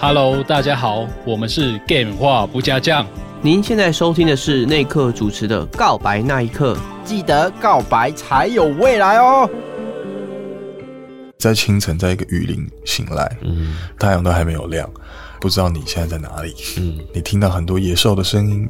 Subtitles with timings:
[0.00, 3.06] Hello，大家好，我们是 Game 话不加酱。
[3.40, 6.74] 您现在收听的是内克主持的《告白那一刻》，
[7.04, 9.48] 记得告白才有未来哦。
[11.38, 14.90] 在清晨，在一个雨林醒来，嗯，太阳都还没有亮，
[15.40, 18.68] 不知道你现在在哪里，嗯，你听到很多野兽的声音，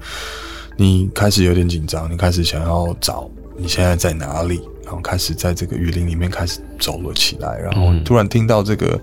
[0.77, 9.01] 你开始有点紧张，你开始想要找你现在在哪里，然后开始在这个雨林里面开始走了起来，然后突然听到这个。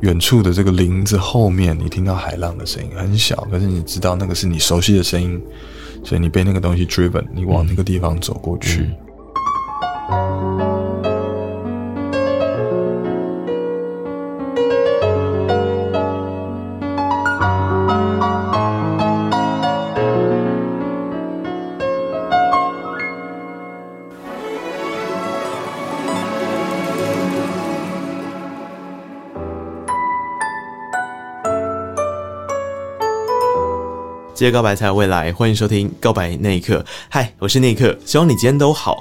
[0.00, 5.40] 远处的这个林子后面，你听到海浪的声音很小，可是你知道那个是你熟悉的声音，
[6.02, 8.88] 所以你被那个东西 driven，你往那个地方走过去。
[34.40, 36.78] 嗯接告白才有未来，欢迎收听《告白那一刻》。
[37.10, 38.96] 嗨，我是那一刻，希望你今天都好。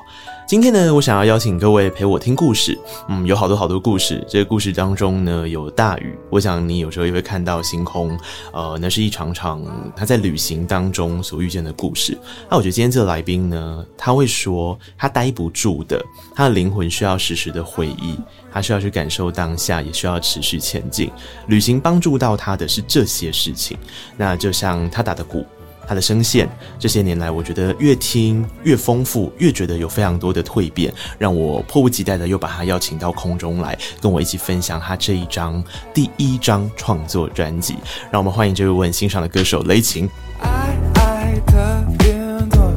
[0.50, 2.76] 今天呢，我想要邀请各位陪我听故事。
[3.08, 4.26] 嗯，有好多好多故事。
[4.28, 6.18] 这个故事当中呢，有大雨。
[6.32, 8.20] 我想你有时候也会看到星空。
[8.52, 9.64] 呃，那是一场场
[9.96, 12.18] 他在旅行当中所遇见的故事。
[12.50, 18.18] 那我觉得今天这个来宾呢，他会说他待不住的，他的灵魂需要时时的回忆，
[18.52, 21.12] 他需要去感受当下，也需要持续前进。
[21.46, 23.78] 旅行帮助到他的是这些事情。
[24.18, 25.46] 那就像他打的鼓。
[25.90, 37.76] 他的声线这些年来，我觉得越听越丰富，越觉得有非常多的蜕变，让我迫不及待的又把他邀请到空中来，跟我一起分享他这一张第一张创作专辑。
[38.12, 40.08] 让我们欢迎这位我很欣赏的歌手雷晴。
[40.42, 42.72] 爱爱的云朵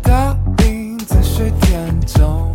[0.00, 2.54] 倒映在水天中，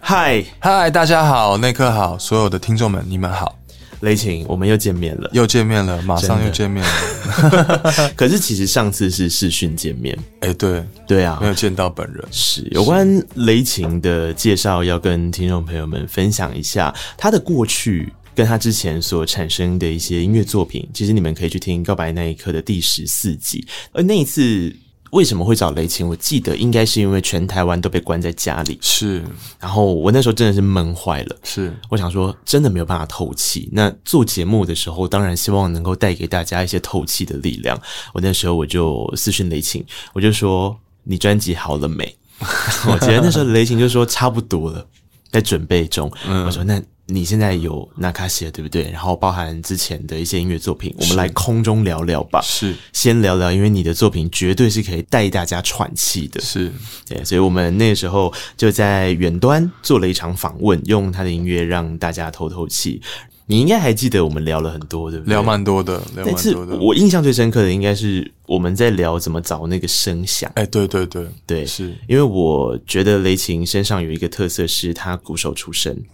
[0.00, 3.57] 嗨嗨，大家好，内克好，所有的听众们，你们好。
[4.00, 8.12] 雷晴，我们又见面了，又见面了，马上又见面了。
[8.16, 12.24] 可是其实上次是视讯见面，哎、欸，对对啊，没有见到本人。
[12.30, 20.88] 是有关雷晴的介绍，要跟听众朋友们分享一下他的过去，跟他之前所产生的一些音乐作品。
[20.94, 24.74] 其实你们可以去听《告白那一刻》的第十四集，而那一次。
[25.10, 26.06] 为什么会找雷晴？
[26.08, 29.24] 我记得应该是因为全台湾都被关在家里，是。
[29.58, 31.74] 然后我那时候真的是闷坏了，是。
[31.88, 33.68] 我想说，真的没有办法透气。
[33.72, 37.80] 那做节目的时候，当然希望能够带给大家一些透气的力量。
[38.12, 42.16] 我那时候我就私讯雷晴，我就说：“你专辑好了没？”
[42.86, 44.86] 我觉得那时候雷晴就说：“差不多了，
[45.30, 48.90] 在准备中。”嗯，我说：“那。”你现在有纳卡西了，对不对？
[48.90, 52.40] 然后包含之前的一些音乐作品，我们来空中聊聊吧。
[52.44, 56.38] 是，先聊聊，因为你的作品绝对是可以带大家喘气的。
[56.40, 56.70] 是，
[57.08, 63.00] 对，所以我们那个时候就在远端做了一场访问，用他的音乐让大家透透气。
[63.46, 65.30] 你应该还记得我们聊了很多，对不对？
[65.30, 66.76] 聊蛮多的，聊蛮多的。
[66.76, 70.52] 我印象最深刻的应该是我们在聊怎么找那个声响。
[70.56, 76.04] 哎，对对对对，是因为我觉得雷琴身上有一个特色，是他鼓手出身。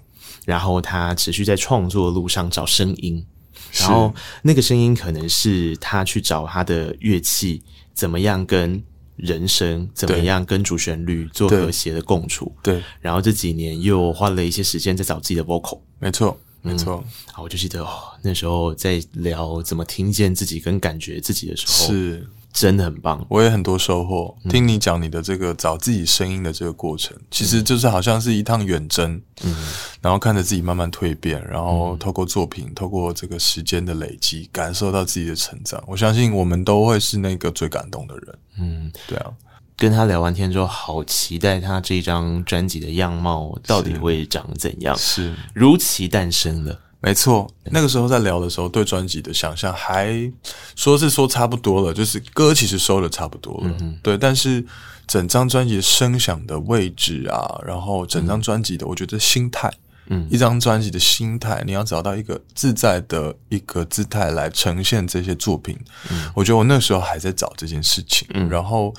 [0.45, 3.25] 然后他持续在创作路上找声音，
[3.73, 7.63] 然后那个声音可能是他去找他的乐器
[7.93, 8.83] 怎么样跟
[9.17, 12.55] 人声，怎么样跟主旋律做和谐的共处。
[12.63, 15.81] 对，然后这几年又花了一些时间在找自己的 vocal。
[15.99, 17.03] 没错，没错。
[17.33, 22.29] 好，我就记得哦，那时候在聊怎么听见自己跟感觉自己的时候是。
[22.55, 24.33] 真的很棒，我也很多收获。
[24.49, 29.57] 听你讲你的这个找自己声音的这个过程，嗯、其实就是好像是一趟远征，嗯，
[30.01, 35.83] 然后看着自己慢慢蜕变，然后透过作品，嗯、透过这个时间的累积，感受到自己的成长。
[35.85, 38.39] 我相信我们都会是那个最感动的人。
[38.61, 39.33] 嗯，对啊。
[39.77, 44.97] 跟他聊完天之后，好期待他这张专辑的样貌到底会长怎样？
[44.97, 46.79] 是如期诞生了。
[47.05, 50.33] 没错，那个时候在聊的时候，对专辑的想象还
[50.75, 54.17] 说是说差不多了，就是歌其实收的差不多了，嗯、对。
[54.17, 54.65] 但是
[55.07, 59.71] 整张专辑的声响的位置啊，然后整张专辑的，我觉得心态，
[60.07, 65.79] 嗯，一张专辑的心态，你要找到一个自在的一个姿态来呈现这些作品，
[66.11, 68.95] 嗯，我觉得我那时候还在找这件事情，嗯，然后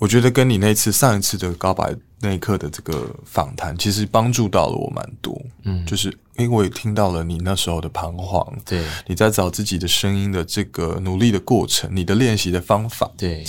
[0.00, 6.12] 我觉得跟你那次上一次的告白那一刻的这个访谈，其实帮助到了我蛮多，嗯，就是。
[6.36, 13.44] 因为我也听到了你那时候的彷徨，对，你在找自己的声音的这个努力的过程，你的练习的方法，对，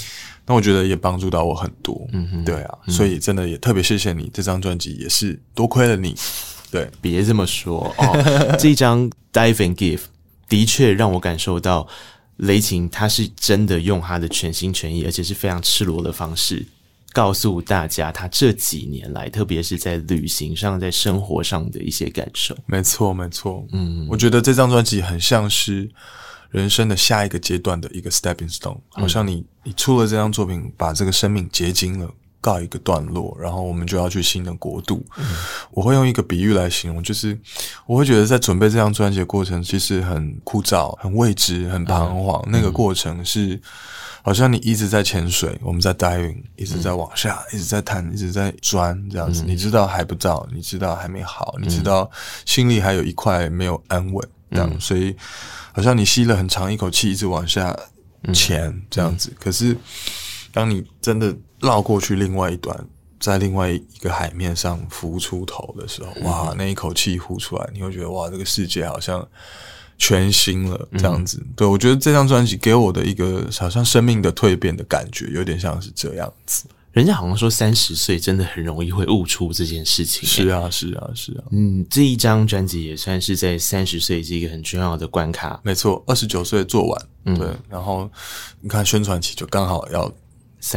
[0.46, 6.14] 那我觉得也帮助到我很多，嗯哼，对啊，嗯、所以真的也特别谢谢你，这张专辑也是多亏了你，
[6.70, 10.02] 对，别这么说哦，这张 Dive and Give
[10.50, 11.88] 的确让我感受到
[12.38, 16.66] 雷琴他是真的用他的全心全意，而且是非常赤裸的方式
[17.14, 22.58] 告诉大家他这几年来，特别是在旅行上、在生活上的一些感受。
[22.66, 23.66] 没错，没错。
[23.74, 25.90] 嗯，我觉得这张专辑很像是
[26.50, 32.10] 人生的下一个阶段的一个 stepping stone，好像你你出了这张作品，把这个生命结晶了。
[32.42, 35.06] 告一个段落，然后我们就要去新的国度。
[35.18, 35.24] 嗯、
[35.70, 37.38] 我会用一个比喻来形容，就是
[37.86, 42.42] 我会觉得在准备这张专辑的过程，其实很枯燥、很未知、很彷徨。
[42.48, 43.62] 嗯、那个过程是
[44.24, 49.44] 好像你一直在潜水，我们在 diving，一直在往下，嗯、一直在探，一直在钻，这样子。
[49.44, 52.10] 嗯、你知道还不到，你知道还没好，你知道
[52.46, 54.70] 心里还有一块没有安稳，这样。
[54.74, 55.16] 嗯、所以
[55.72, 57.78] 好像你吸了很长一口气，一直往下
[58.34, 59.30] 潜，这样子。
[59.30, 59.78] 嗯、可是
[60.52, 62.76] 当你真的绕过去另外一端，
[63.20, 69.26] 在另外一个海面上浮出头的时候，哇，那一口气呼出来，你会觉得哇，这个世界好像
[69.98, 71.38] 全新了，这样子。
[71.42, 76.66] 嗯、对，我觉得这张专辑给我的一个好像生命的蜕变的感觉，有点像是这样子。
[76.94, 80.28] 人家好像说三十岁真的很容易会悟出这件事情。
[80.28, 81.44] 是啊，是啊，是啊。
[81.52, 85.62] 嗯，这一张专辑也算是在三十岁是一个很重要的关卡。
[85.64, 88.10] 没错，二十九岁做完，嗯、对，然后
[88.60, 90.12] 你看宣传期就刚好要。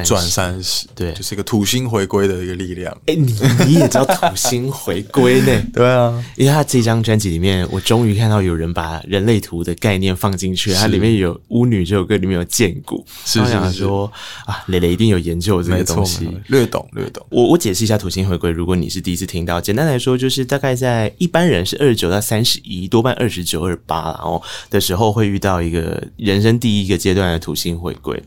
[0.04, 2.90] 转三十，对，就是一个土星回归的一个力量。
[3.06, 3.34] 哎、欸，你
[3.66, 5.62] 你也知道土星回归呢？
[5.75, 10.72] 对啊，因为他这张专辑里面，我终于看到有人把人类图的概念放进去。
[10.72, 13.04] 它里面有巫女这首歌，里面有剑骨。
[13.25, 14.10] 是，是，是，我想说
[14.46, 17.25] 啊，蕾蕾一定有研究这个东西，略懂略懂。
[17.28, 28.22] 我我解释一下土星回归，如果你是第一次听到，简单来说就是大概在一般人是二十九到三十一，多半二十九、二十八然后的时候会遇到一个人生第一个阶段的土星回归。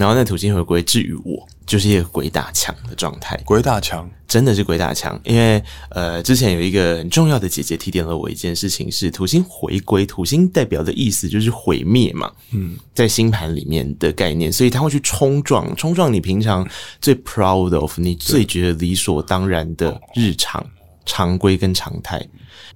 [0.00, 3.38] 然后那土星回归，至于我，就是一个鬼打墙的状态。
[3.44, 5.20] 鬼打墙，真的是鬼打墙。
[5.24, 12.32] 因为呃，之前有一个很重要的姐姐提点了我一件事情，是土星回归，土星代表的意思就是毁灭嘛。
[12.52, 16.66] 嗯，在星盘里面的概念，所以他会去冲撞，冲撞你平常
[16.98, 20.64] 最 proud of，你最觉得理所当然的日常
[21.04, 22.26] 常规跟常态，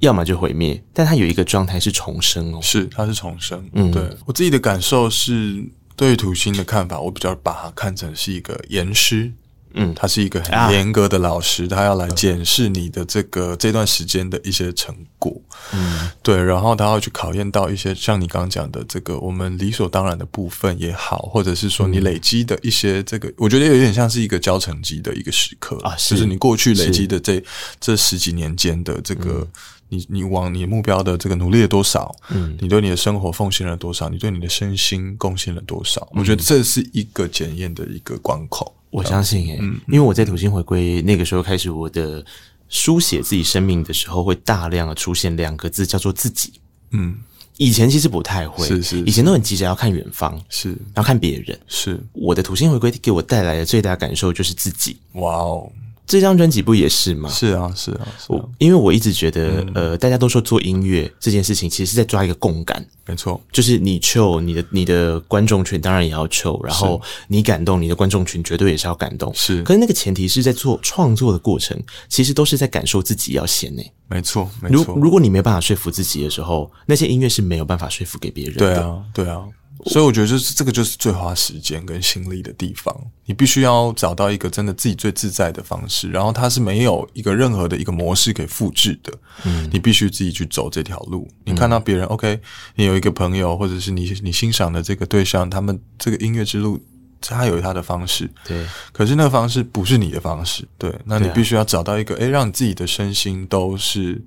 [0.00, 3.66] 要么就毁灭，但它有一个状态是重生哦，是它是重生。
[3.72, 5.64] 嗯，对我自己的感受是。
[5.96, 9.32] 对土星的看法，我比较把它看成是一个严师，
[9.75, 15.41] 嗯，他是一个很严格的老师，啊、他要来检视你的这个这段时间的一些成果，
[15.73, 26.14] 嗯，对，然后他要去考验到一些像你刚刚讲的这个我们理所当然的部分也好，或者是说你累积的一些这个，嗯、我觉得有点像是一个交成绩的一个时刻啊，是。
[26.14, 27.44] 就是你过去累积的这是。
[27.81, 29.41] 这十几年间的这个。
[29.41, 29.49] 嗯
[29.94, 32.14] 你你往你目标的这个努力了多少？
[32.31, 34.08] 嗯，你对你的生活奉献了多少？
[34.08, 36.00] 你对你的身心贡献了多少？
[36.12, 38.75] 嗯、我觉得这是一个检验的一个关口。
[38.91, 42.25] 我相信、欸，嗯，因为我在土星回归那个时候开始，我的
[42.69, 46.52] 书写自己生命的时候，会大量的出现两个字，叫做自己。
[46.93, 47.17] 嗯，
[47.56, 51.58] 以前其实不太会，是，是是，以前都很急着要看远方，是，要看别人。
[51.67, 54.96] 是，我的土星回归给我带来的最大感受就是自己。
[55.14, 55.70] 哇哦。
[56.06, 57.28] 这张专辑不也是吗？
[57.30, 58.28] 是啊，是啊，是啊。
[58.28, 62.84] 我因为我一直觉得，嗯、呃，大家都说做音乐这件事情，其实是在抓一个共感。
[63.06, 69.32] 没错，就是你 chill，你的你的观众群当然也要 chill，然后你感动，你的观众群绝对也是要感动。
[69.34, 71.78] 是，可是那个前提是在做创作的过程，
[72.08, 73.82] 其实都是在感受自己要先呢。
[74.08, 74.94] 没错，没错。
[74.94, 78.58] 如如果你没办法说服自己的时候，那些音乐是没有办法说服给别人的。
[78.58, 79.44] 对啊，对啊。
[79.86, 82.94] 所以我觉得，就是这个，就是最花时间跟心力的地方。
[83.26, 89.12] 你必须要找到一个真的自己最自在的方式，然后它是没有一个任何的一个模式可以复制的。
[89.44, 91.29] 嗯，你必须自己去走这条路。
[91.44, 92.41] 你看到别人，OK，
[92.74, 96.81] 你有一个朋友，或者是你你欣赏的这个对象，他们这个音乐之路，
[97.20, 98.31] 他有他的方式。
[98.46, 100.67] 对，可是那个方式不是你的方式。
[100.79, 104.22] 对，那你必须要找到一个，诶，让你自己的身心都是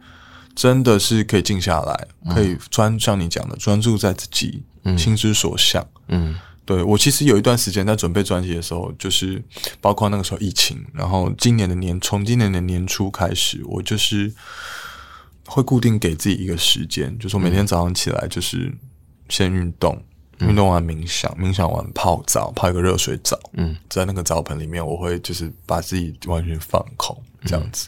[0.58, 4.64] 真的是可以静下来，可以专像你讲的专注在自己。
[4.98, 6.34] 心之所向，嗯，
[6.64, 9.44] 对，我其实有一段时间在准备专辑的时候，就是
[9.82, 14.34] 包括那个时候疫情，然后今年的年，从今年的年初开始，我就是
[15.46, 18.74] 会固定给自己一个时间，就是我每天早上起来就是
[19.28, 20.02] 先运动，
[20.40, 27.88] 运动完冥想，冥想完泡澡，泡一个热水澡，嗯，在那个澡盆里面，我会就是把自己完全放空，这样子。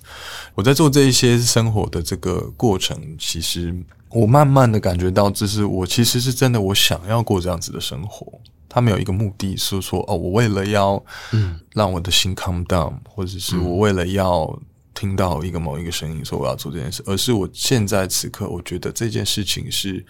[0.55, 3.75] 我在做这一些生活的这个过程，其实。
[4.11, 8.25] 我慢慢的感觉到，就是我其实是真的，我想要过这样子的生活。
[8.67, 10.99] 他没有一个目的是说，哦，我为了要
[11.31, 14.59] 嗯让我的心 calm down，或者是我为了要
[14.95, 20.03] 听到一个某一个声音说我要做这件事，而是我现在此刻我觉得这件事情是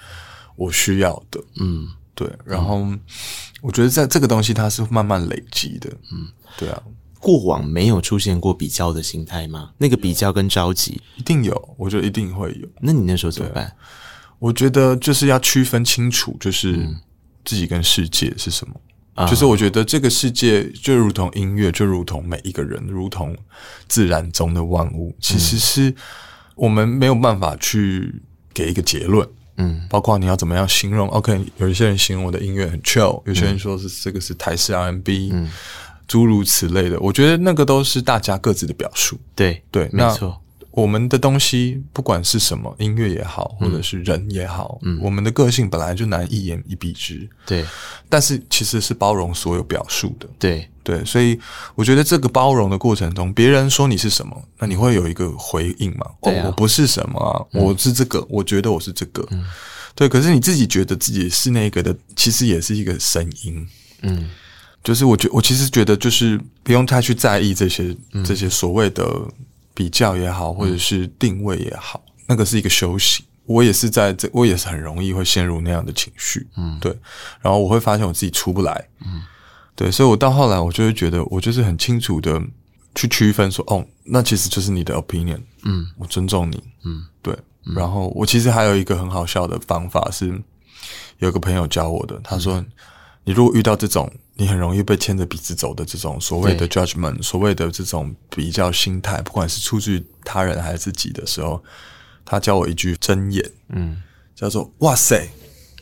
[0.56, 1.44] 我需要的。
[1.60, 1.86] 嗯，
[2.20, 2.30] 对。
[2.44, 2.86] 然后
[3.62, 5.90] 我觉得在这个东西它是慢慢累积的。
[6.12, 6.84] 嗯，对啊。
[7.18, 9.72] 过往没有出现过比较的心态吗？
[9.78, 12.68] 那个比较跟着急一定有，我觉得一定会有。
[12.82, 13.74] 那你那时候怎么办？
[14.38, 16.88] 我觉得就是要区分清楚，就是
[17.46, 18.76] 自己跟世界是什么。
[19.28, 23.36] 就是我觉得这个世界就如同音乐，就如同每一个人，如同
[23.90, 25.94] 自然中的万物，其实是
[26.56, 28.22] 我们没有办法去
[28.54, 29.28] 给一个结论。
[29.60, 35.50] 嗯，包括你要怎么样形容？OK，有一些人形容我的音乐很 chill，有些人说是这个是台式 R&B，嗯，
[36.08, 37.00] 诸如此类的。
[37.00, 39.20] 我觉得那个都是大家各自的表述。
[39.36, 40.42] 对对，没错。
[40.80, 47.28] 我们的东西不管是什么音乐也好，或者是人也好，嗯，我们的个性本来就难一言以蔽之。
[47.46, 47.66] 对，
[48.08, 50.28] 但是其实是包容所有表述的。
[50.40, 51.40] 对对，所以
[51.76, 56.06] 我觉得这个包容的过程中，别人说你是什么，那你会有一个回应嘛？
[56.22, 59.26] 哦，我不是什么啊，我是这个，我觉得我是这个。
[59.32, 59.44] 嗯，
[59.94, 63.68] 对，可是你自己觉得自己是那个的，其实也是一个声音。
[64.02, 64.30] 嗯，
[64.84, 69.06] 就是我觉我其实觉得就是不用太去在意这些这些所谓的。
[69.74, 73.26] 比较也好，或者是定位也好，嗯、那个是一个修行。
[73.46, 76.96] 我也是在这，我也是很容易会陷入那样的情绪，嗯，对。
[77.42, 79.24] 然后我会发现我自己出不来，嗯，
[79.76, 79.90] 对。
[79.90, 82.40] 所以我到后来，我就会觉得，我就是很清楚的
[82.94, 87.36] 去区分说，哦，那其实就是你的 opinion，嗯，我尊重你，嗯，对。
[87.76, 90.40] 然后我其实还有一个很好笑的方法是，
[91.18, 92.66] 有个朋友教我的，他说，嗯、
[93.24, 94.12] 你如果遇到这种。
[94.40, 101.62] 你很容易被牵着鼻子走的这种所谓的 judgment，所谓的这种比较心态，不管是出自他人还是自己的时候，
[102.24, 104.02] 他教我一句真言，嗯，
[104.34, 105.28] 叫做“哇塞”。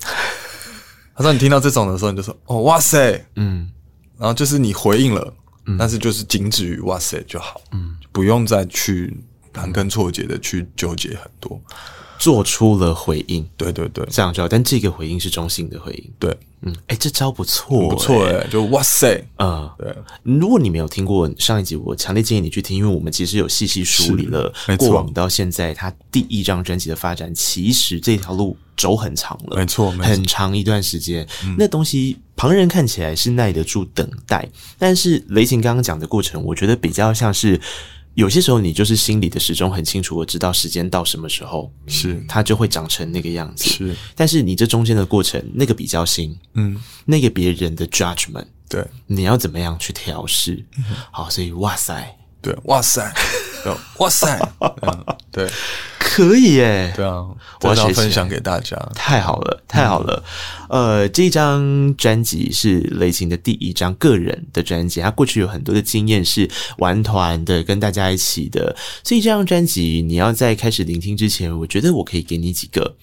[1.16, 3.70] 他说：“你听到这种的时候，你就说‘哦，哇塞’，嗯，
[4.18, 5.32] 然后就是你回应了，
[5.66, 9.16] 嗯、但是就是仅止于‘哇塞’就好，嗯，不用再去
[9.54, 11.62] 盘根错节的去纠结很多。”
[12.18, 14.50] 做出了回应，对对对，这样就好。
[14.50, 19.96] 但这个回应是中性的回应，对，嗯，哎，这招不错，不错哎，就哇塞，嗯，对。
[20.24, 31.28] 如果你没有听过上一集，我强烈建议你去听，因为我们其实有细细梳理了过往到现在他第一张专辑的发展，其实这条路走很长了，没错，很长一段时间。
[31.58, 34.48] 那东西旁人看起来是耐得住等待，
[34.78, 37.60] 但是雷琴刚刚讲的过程，我觉得比较像是。
[38.18, 42.26] 有些时候，你就是心里的时钟很清楚，我知道时间到什么时候，是。
[42.28, 43.70] 它就会长成那个样子。
[43.70, 50.66] 是，但是你这中间的过程，那个比较新，嗯，那个别人的 judgment，对，你要怎么样去调试？
[50.80, 53.14] 嗯、好，所以哇塞，对，哇塞，
[53.98, 54.40] 哇塞，
[54.82, 55.50] 嗯，对。
[56.00, 57.28] 可以耶，对啊，
[57.62, 60.24] 我要分享给大家，太好了，太好了。
[60.70, 68.76] 嗯、呃，这张专辑是雷琴的第一张个人的专辑，他过去有很多的经验是玩团的，跟大家一起的。
[69.04, 72.96] 所以这张专辑你要在开始聆听之前，我觉得我可以给你几个。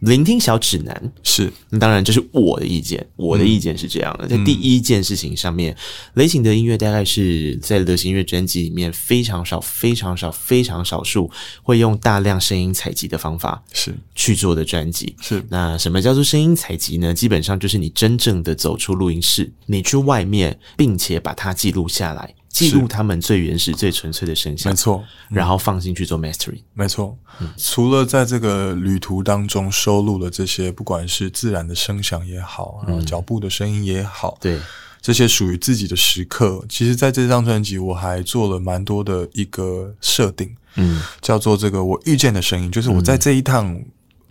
[0.00, 5.74] 聆听小指南是，那当然这是我的意见，我的意见是这样的，嗯、在第一件事情上面，
[6.14, 11.30] 雷擎的音乐大概是在流行音乐专辑里面非常少、非常少、非常少数
[11.62, 15.14] 会用大量声音采集的方法是去做的专辑。
[15.20, 17.14] 是，那什么叫做声音采集呢？
[17.14, 22.34] 基本上就是你真正的走出录音室，你去外面，并且把它记录下来。
[22.54, 27.18] 记录他们最原始、最纯粹的声响，没错，然后放进去做 mastering，没错。
[27.40, 34.62] 嗯、除了在这个旅途当中收录了这些，不管是自然的声响也好，然后脚步的声音也好，对、嗯，
[35.02, 36.64] 这些属于自己的时刻。
[36.68, 43.76] 其实，在这张专辑，我还做了蛮多的一个设定，嗯，叫做这个我遇见的声音，就是我在这一趟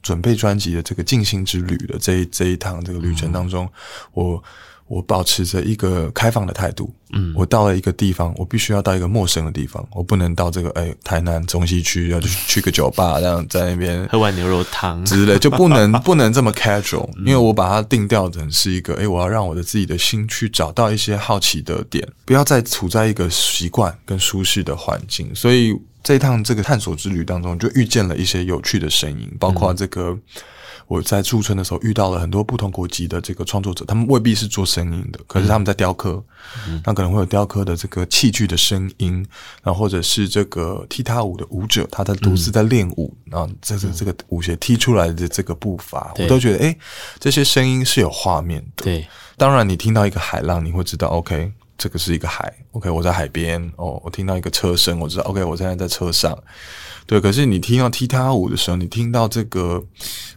[0.02, 3.72] 准备专辑的这个静心之旅的这一这一趟这个旅程当中，嗯、
[4.14, 4.44] 我。
[4.88, 6.94] 我保持着一个开放的态度。
[7.16, 25.34] 嗯，我到了一个地方，我必须要到一个陌生的地方，我不能到这个哎、欸、台南中西区，要去 去个酒吧，这样在那边喝碗牛肉汤之类，就不能 不能这么 casual，因为我把它定调成是一个哎、欸，我要让我的自己的心去找到一些好奇的点，不要再处在一个习惯跟舒适的环境。
[25.36, 30.18] 所以这一趟这个探索之旅当中，就遇见了一些有趣的声音，包括这个。
[30.94, 36.24] 嗯我在驻村的时候遇到了很多不同国籍的这个创作者，他们未必是做声音的，可是他们在雕刻，
[36.68, 39.26] 嗯、那可能会有雕刻的这个器具的声音，
[39.64, 46.26] 然后或者是这个踢踏舞的舞者，他在独自在练舞，嗯、然后这是这个舞鞋踢出来的这个步伐，对。
[46.26, 46.78] 我都觉得诶，
[47.20, 48.84] 这些声音是有画面的。
[48.84, 56.38] 对，当然你听到一个海浪，你会知道 OK，这个是一个海，OK，我在海边哦，我听到一个车声，我知道 OK，我现在在车上。
[57.06, 59.84] 对，可是你听到踢踏舞的时候，你听到这个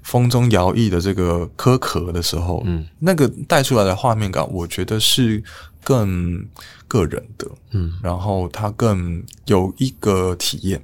[0.03, 5.43] 风中摇曳的这个壳壳的时候，嗯，那个带出来的画面感，我觉得是
[5.85, 6.45] 更
[6.89, 10.83] 个人的，嗯，然后它更有一个体验。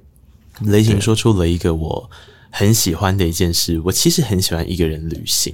[0.61, 2.09] 雷霆说出了一个我。
[2.55, 5.53] 很喜欢的一件事，我其实很喜欢一个人旅行。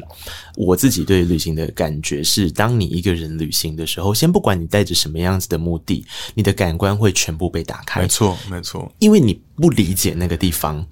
[0.57, 8.03] 我自己对旅行的感觉是，当你一个人旅行的时候，先不管你带着什么样子的目的，你的感官会全部被打开。
[8.03, 10.85] 没错，没错，因为你不理解那个地方。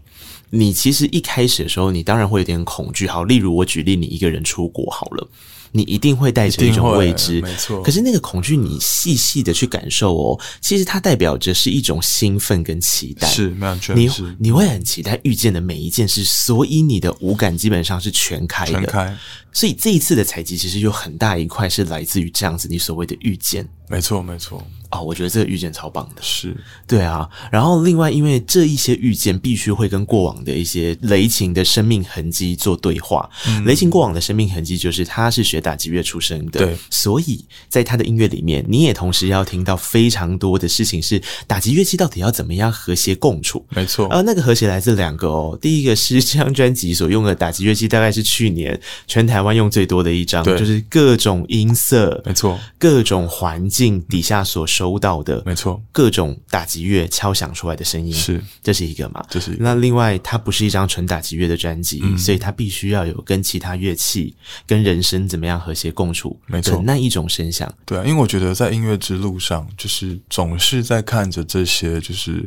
[0.51, 3.09] 你其实一开始的时候，你当然会有点恐惧。
[3.09, 5.29] 好，例如我举例，你一个人出国好了。
[5.73, 7.83] 你一定会带着一种未知，没错。
[7.83, 13.29] 可是那个恐惧，你细细的去感受哦，其实它代表着是一种兴奋跟期待。
[13.29, 13.55] 是，
[13.95, 18.73] 你你会很期待遇见的每一件事，所以你的五感基本上是全开的。
[18.73, 19.17] 全开。
[19.53, 23.67] 所以这一次的采集，其实有很大一块是来自于这样子，你所谓的遇见。
[23.89, 24.63] 没错，没错。
[24.91, 27.29] 哦，我觉得这个遇见超棒的，是对啊。
[27.51, 33.29] 然后另外，因为这一些遇见必须会跟过往的一些雷琴的生命痕迹做对话。
[33.49, 43.65] 嗯、雷琴过往的生命痕迹就是他是学打击乐出身的，对，所以在他的音乐里面，你也同时要听到非常多的事情是打击乐器到底要怎么样和谐共处。
[43.71, 55.43] 没错，而那个和谐来自两个哦，第一个是这张专辑所用的打击乐器，大概是去年全台湾用最多的一张，就是各种音色，没错，各种环境底下所收到的。
[55.47, 59.25] 没错，各种打击乐敲响出来的声音是，这是一个嘛？
[59.31, 59.57] 这是。
[59.59, 64.35] 那另外，它不是一张纯打击乐的专辑，嗯，所以它必须要有跟其他乐器、
[64.67, 67.73] 跟人声怎么样和谐共处，没错，那一种声响。
[67.87, 72.47] 对啊，因为我觉得在音乐之路上，就是总是在看着这些，就是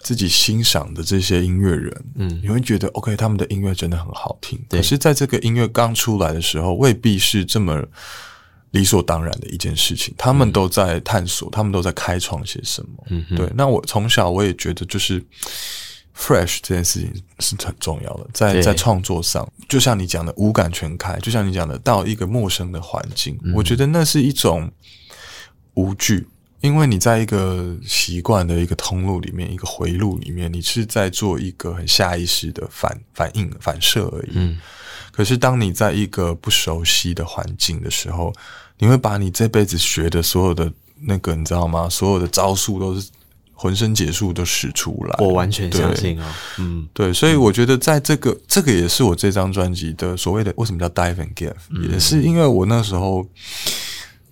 [0.00, 4.60] 自己欣赏的这些音乐人，嗯，你会觉得 OK，他们的音乐真的很好听。
[4.68, 7.82] 可是，在这个音乐刚出来的时候，未必是这么。
[8.72, 13.04] 理所当然的一件事情，他们都在探索，嗯、他们都在开创些什么。
[13.08, 13.50] 嗯，对。
[13.54, 15.22] 那我从小我也觉得，就是
[16.16, 24.70] fresh 这件事情是很重要的，在在创作上，就像你讲的五感全开，就像你讲的到一个陌生的环境，嗯，我觉得那是一种
[25.74, 26.26] 无惧，
[26.62, 34.32] 因为你在一个习惯的一个通路里面，一个回路里面，你是在做一个很下意识的反反应反射而已。
[34.32, 34.58] 嗯。
[35.10, 38.32] 可是当你在一个不熟悉的环境的时候，
[38.82, 40.70] 你会把你这辈子学的所有的
[41.02, 41.88] 那个，你知道吗？
[41.88, 43.08] 所有的招数都是
[43.52, 45.14] 浑身解数都使出来。
[45.20, 46.24] 我完全相信哦，
[46.58, 53.24] 嗯，对，所以我觉得在这个这个也是我这张专辑的所谓的为什么叫 Dive and Give，嗯，也是因为我那时候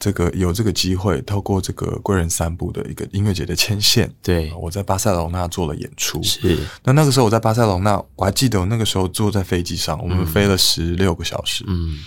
[0.00, 6.20] 这个有这个机会，透过这个贵人散步的一个音乐节的牵线，对，我在巴塞隆纳做了演出。
[6.24, 12.00] 是，那那个时候我在巴塞隆纳，我还记得我那个时候坐在飞机上，我们飞了十六个小时，嗯。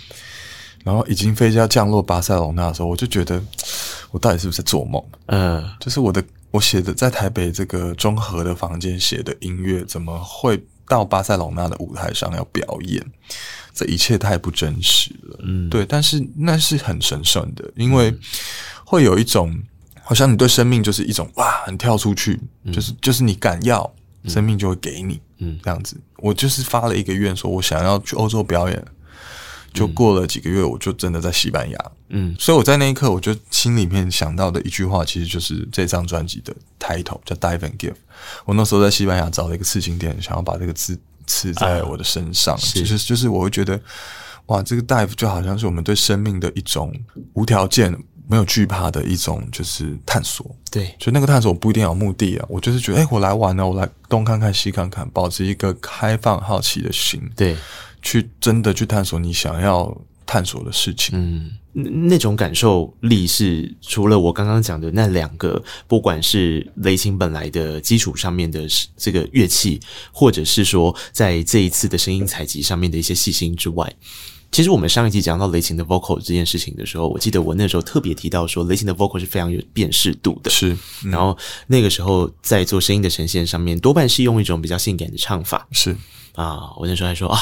[0.84, 3.42] 然后已经飞机要降落巴塞隆纳的时候，我就觉得
[4.12, 5.02] 我到底是不是在做梦？
[5.26, 13.04] 嗯，就是我的我写的在台北这个中和的房间写的音乐，怎么会到巴塞隆纳的舞台上要表演？
[13.72, 15.38] 这一切太不真实了。
[15.42, 18.14] 嗯，对，但是那是很神圣的，因为
[18.84, 19.52] 会有一种
[20.02, 22.38] 好像你对生命就是一种哇，很跳出去，
[22.72, 23.90] 就是就是你敢要，
[24.26, 25.20] 生命就会给你。
[25.38, 28.84] 嗯，这样子，我就是发了一个愿，说我想要去欧洲表演。
[29.74, 31.78] 就过了几个月，我就真的在西班牙。
[32.10, 37.94] 嗯，所以我在那一刻，我就心里面想到的一句话，其实就是这张专辑的 title 叫 Dive and Give。
[38.44, 42.56] 我那时候在西班牙找了一个刺青店，想要把这个字刺在我的身上。
[42.56, 43.78] 其实就是我会觉得，
[44.46, 46.94] 哇，这个 Dive 就好像是我们对生命的一种
[47.32, 47.92] 无条件、
[48.28, 50.54] 没有惧怕的一种就是探索。
[50.70, 57.20] 对，就那个探索不一定有目的啊，我就是觉得，哎，我来玩呢，我来东看看西看看，保持一个开放好奇的心。
[57.34, 57.56] 对。
[58.04, 59.92] 去真的去探索你想要
[60.24, 61.50] 探索的事情，嗯，
[62.08, 68.60] 那种感受力是除了我刚刚讲的那两个，不管是雷琴本来的基础上面的
[68.96, 69.80] 这个乐器，
[70.12, 73.92] 或者是说在这一次的声音采集上面的一些细心之外，
[74.52, 81.36] 其实我们上一集讲到雷琴的 vocal 这件事情的时候，我记得我那时候特别提到说，雷琴的 vocal 是非常有辨识度的，是，嗯，然后
[81.66, 85.96] 那个时候在做声音的呈现上面，多半是用一种比较性感的唱法，是。
[86.34, 87.38] 啊，我那时候还说啊。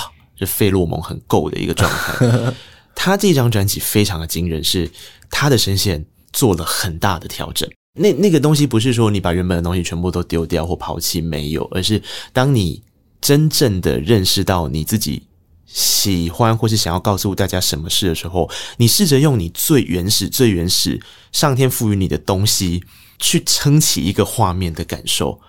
[0.46, 2.54] 是费洛蒙很够的一个状态。
[2.94, 4.90] 他这张专辑非常的惊人，是
[5.30, 7.68] 他的声线做了很大的调整。
[7.94, 12.02] 那那个东西不是说你把原本的东西全部都丢掉或抛弃，没有，而是
[12.32, 12.82] 当你
[13.20, 15.22] 真正的认识到你自己
[15.66, 21.00] 喜欢或是想要告诉大家什么事的时候，你试着用你最原始、最原始
[21.32, 22.82] 上天赋予你的东西
[23.18, 25.40] 去撑起一个画面的感受。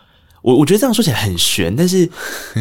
[0.42, 2.10] 我我觉得这样说起来很玄，但是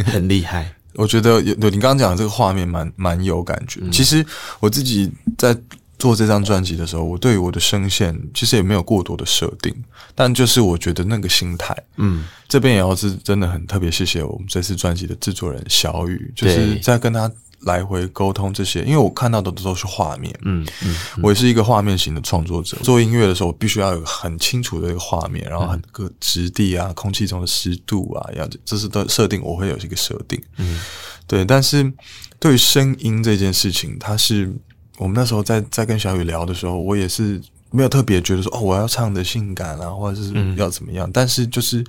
[0.05, 0.77] 很厉害。
[0.95, 3.81] 我觉得有有你刚刚讲的这个画面蛮蛮有感觉。
[3.91, 4.25] 其实
[4.61, 5.57] 我自己在
[5.99, 9.75] 做这张专辑的时候，我对于我的声线其实也没有过多的设定，
[10.15, 17.31] 但就是我觉得那个心态，嗯，这边也要是真的很特别谢谢我们这次专辑的制作人小雨，就是在跟他。
[17.65, 22.77] 来回沟通这些，因为我看到的都是画面，嗯嗯，我也是一个画面型的创作者。
[22.83, 30.81] 做音乐的时候，我必须要有很清楚的一个画面，然后很个质地啊，空气中的湿度啊，要这是的设定，我会有一个设定，嗯，
[31.27, 31.45] 对。
[31.45, 31.93] 但是
[32.41, 34.53] 对于声音这件事情，它是
[34.99, 41.85] 我们那时候在在跟小雨聊的时候，我也是没有特别觉得说哦，我要唱的性感啊，或者是要怎么样，但是就是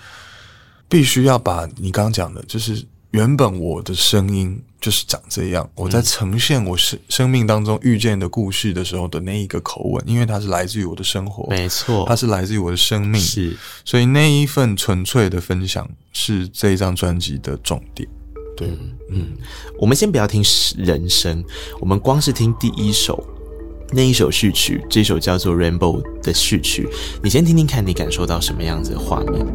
[0.88, 2.86] 必须要把你刚刚讲的，就是。
[3.14, 18.10] 原本我的声音就是长这样，我在呈现我生生命当中遇见的故事的时候的那一个口吻，因为它是来自于我的生活，没错，它是来自于我的生命，是，所以那一份纯粹的分享是这一张专辑的重点。
[18.58, 18.80] 对，嗯，
[19.12, 19.28] 嗯，
[19.80, 20.44] 我们先不要听
[20.76, 21.44] 人声，
[21.80, 23.24] 我们光是听第一首
[23.92, 26.90] 那一首序曲，这首叫做《Rainbow》的序曲，
[27.22, 29.46] 你先听听看，你感受到什么样子的画面？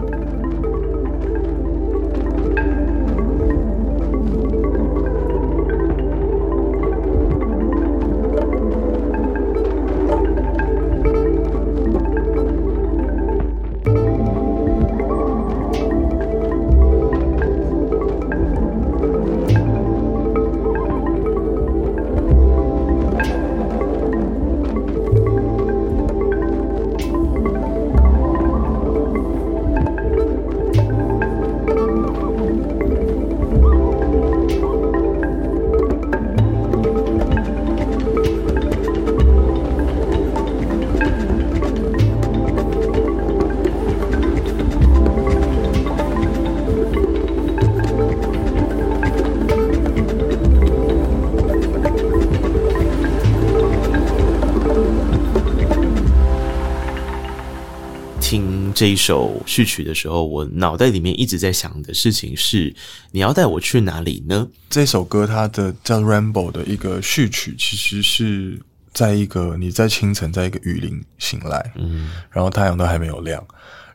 [58.79, 62.73] 这一首序曲的时候，我脑袋里面一直在想的事情是：
[63.11, 64.47] 你要带我去哪里呢？
[64.71, 68.57] 这首歌它的叫《Rainbow》的一个序曲，其实是
[68.93, 73.45] 在一个你在清晨，在一个雨林醒来，嗯，然后太阳都还没有亮，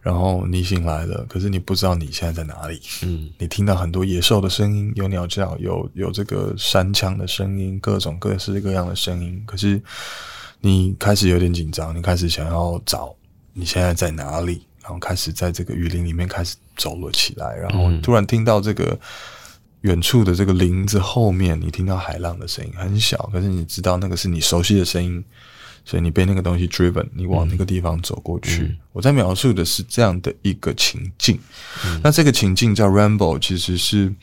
[0.02, 9.82] 然后你醒来了，可是你不知道你现在在哪里，嗯，你听到很多野兽的声音，有鸟叫，有有这个山枪的声音，各种各式各样的声音，可是
[10.60, 13.16] 你开始有点紧张，你开始想要找
[13.54, 14.62] 你现在在哪里。
[14.84, 19.00] 然后开始在这个雨林里面开始走了起来，然后突然听到这个
[19.82, 25.24] 远处的这个林子后面，你听到海浪的声音，很小，可是你知道那个是你熟悉的声音，
[25.86, 28.64] 所以你被那个东西 driven，你往那个地方走过去。
[28.64, 31.40] 嗯、我在描述的是这样的一个情境，
[31.86, 34.14] 嗯、那这个情境叫 Rainbow，其实是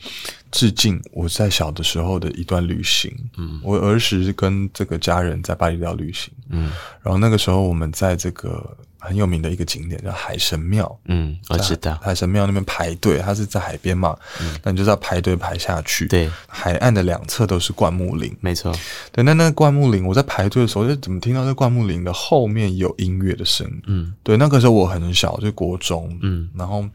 [0.51, 3.11] 致敬我在小的时候的一段旅行。
[3.37, 6.71] 嗯，我儿时跟这个家人在巴厘岛旅行，嗯，
[7.01, 8.77] 然后那个时候我们在这个。
[9.03, 11.97] 很有名的一个景点叫海神庙，嗯，我知道。
[11.99, 18.71] 海神庙那边排队，它是在海边嘛，嗯，那你就是要排队排下去，对，海岸的两侧都是灌木林，没错，
[19.11, 26.85] 对，那那个灌木林，我在排队的时候就怎么听到这灌木林的后面有音乐的声音，嗯，对，那个时候我很小，就国中，嗯，然后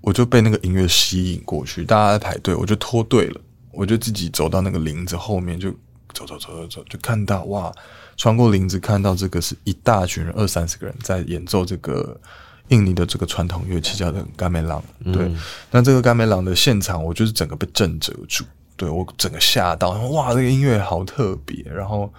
[0.00, 5.70] 我就被那个音乐吸引过去，大家在排队，我就脱队了，我就自己走到那个林子后面，就
[6.14, 7.70] 走走走走走，就看到哇。
[8.16, 12.18] 穿过林子，看到这个是一大群人，二三十个人在演奏这个
[12.68, 14.82] 印尼的这个传统乐器，叫做甘美朗。
[15.04, 15.36] 对，嗯、
[15.70, 18.44] 那这个甘美朗的现场，我就是整个被震折住，
[18.76, 22.12] 对，我整个吓到，哇，这个音乐好特别，然后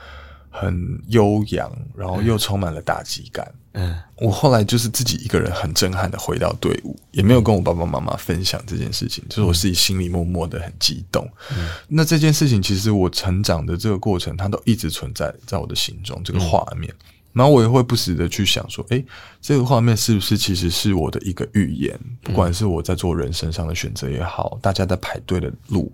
[0.59, 3.45] 很悠扬，然后又充满了打击感。
[3.47, 11.29] 嗯嗯，我后来就是自己一个人很震撼的回到队伍，也没有跟我爸爸妈妈分享这件事情，就是我自己心里默默的很激动。
[11.51, 16.93] 嗯，那这件事情其实我成长的这个过程，它都一直存在在我的心中，这个画面。
[17.33, 19.05] 然后我也会不时的去想说，诶，
[19.41, 21.99] 这个画面是不是其实是我的一个预言？
[22.21, 25.91] 不管是我在做人生上的选择也好，大家在排队的路，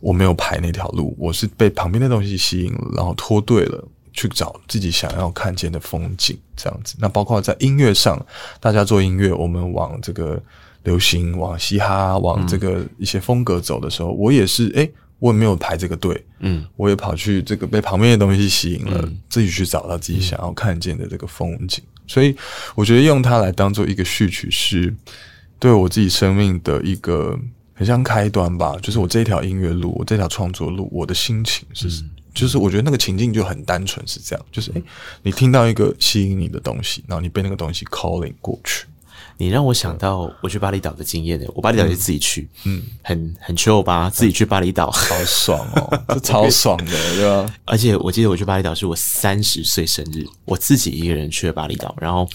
[0.00, 3.88] 我没有排那条路，我是被旁边的东西吸引了，然后脱队了。
[4.12, 6.96] 去找自己想要看见的风景，这样子。
[6.98, 8.20] 那包括在音乐上，
[8.58, 10.38] 大家做音乐，我们往这个
[10.82, 21.82] 流行、往嘻哈、往这个一些风格走的时候，嗯、我也是，诶、欸，我也没有排这个队，嗯，我也跑去这个被旁边的东西吸引了，嗯、自己去找到自己想要看见的这个风景。
[21.86, 22.34] 嗯、所以，
[22.74, 24.92] 我觉得用它来当做一个序曲，是
[25.60, 27.38] 对我自己生命的一个
[27.80, 28.76] 很像开端吧。
[28.82, 31.88] 就是我这条音乐路，我这条创作路，我的心情是。
[31.88, 34.84] 嗯就是我觉得那个情境就很单纯，是这样，就是诶、欸，
[35.24, 38.86] 你听到一个吸引你的东西，然后你被那个东西 calling 过去。
[39.40, 41.46] 你让我想到我去巴厘岛的经验呢。
[41.54, 47.54] 我巴厘岛也是自己去，嗯，很很 chill 吧，自己去巴厘岛，好爽哦， 这超爽的，对吧？
[47.64, 52.28] 而且我记得我去巴厘岛是我三十岁生日，我自己一个人去了巴厘岛，然后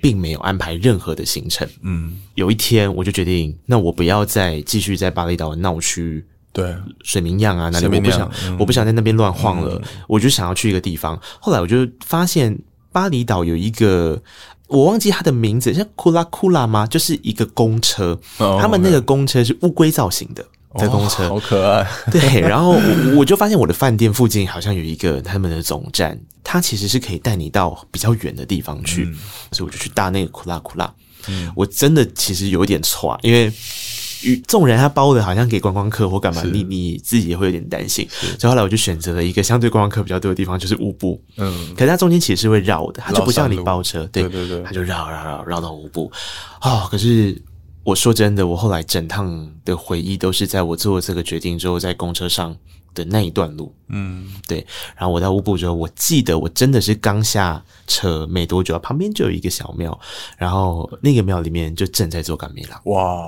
[0.00, 1.68] 并没有安排任何的行程。
[1.82, 6.24] 嗯，有一天我就决定，那我不要再继续在巴厘岛闹区。
[6.54, 11.20] 对，水明漾啊，那里我不想，嗯、我不想在那边乱晃了，嗯、我就想要去一个地方。
[11.38, 12.58] 后来我就发现
[12.90, 14.18] 巴厘岛有一个，
[14.66, 16.86] 我忘记它的名字，像库拉库拉吗？
[16.86, 20.44] 就是一个公车，哦、他们那个公车是乌龟造型的，
[20.78, 21.86] 在公车、哦、好可爱。
[22.10, 22.76] 对，然后
[23.16, 29.16] 我就发现我的饭店附近好像有一个他们的总站，它其实是可以带你到比较远的地方去，嗯、
[29.52, 30.92] 所以我就去搭那个库拉库拉。
[31.28, 33.52] 嗯，我真的其实有一点错，因为。
[34.22, 38.08] 与纵然他包的好像给观光客或干嘛，你你自己也会有点担心。
[38.38, 41.20] 所以后来我就选择了一个相对观光客比较多的地方，就是乌布。
[41.36, 46.10] 嗯，可是它中间其实是会绕的，它就不像你包车，对对对对它就绕绕绕绕到乌布。
[46.62, 47.40] 哦，可是
[47.84, 52.56] 我说真的，我后来整趟的回忆都是在我做了这个决定之后，在公车上
[52.96, 53.72] 的那一段路。
[53.88, 54.66] 嗯，对。
[54.96, 59.96] 然后我到乌布之后，我记得我真的是刚下车没多久，旁边就有一个小庙，
[60.36, 62.80] 然后那个庙里面就正在做甘美郎。
[62.86, 63.24] 哇，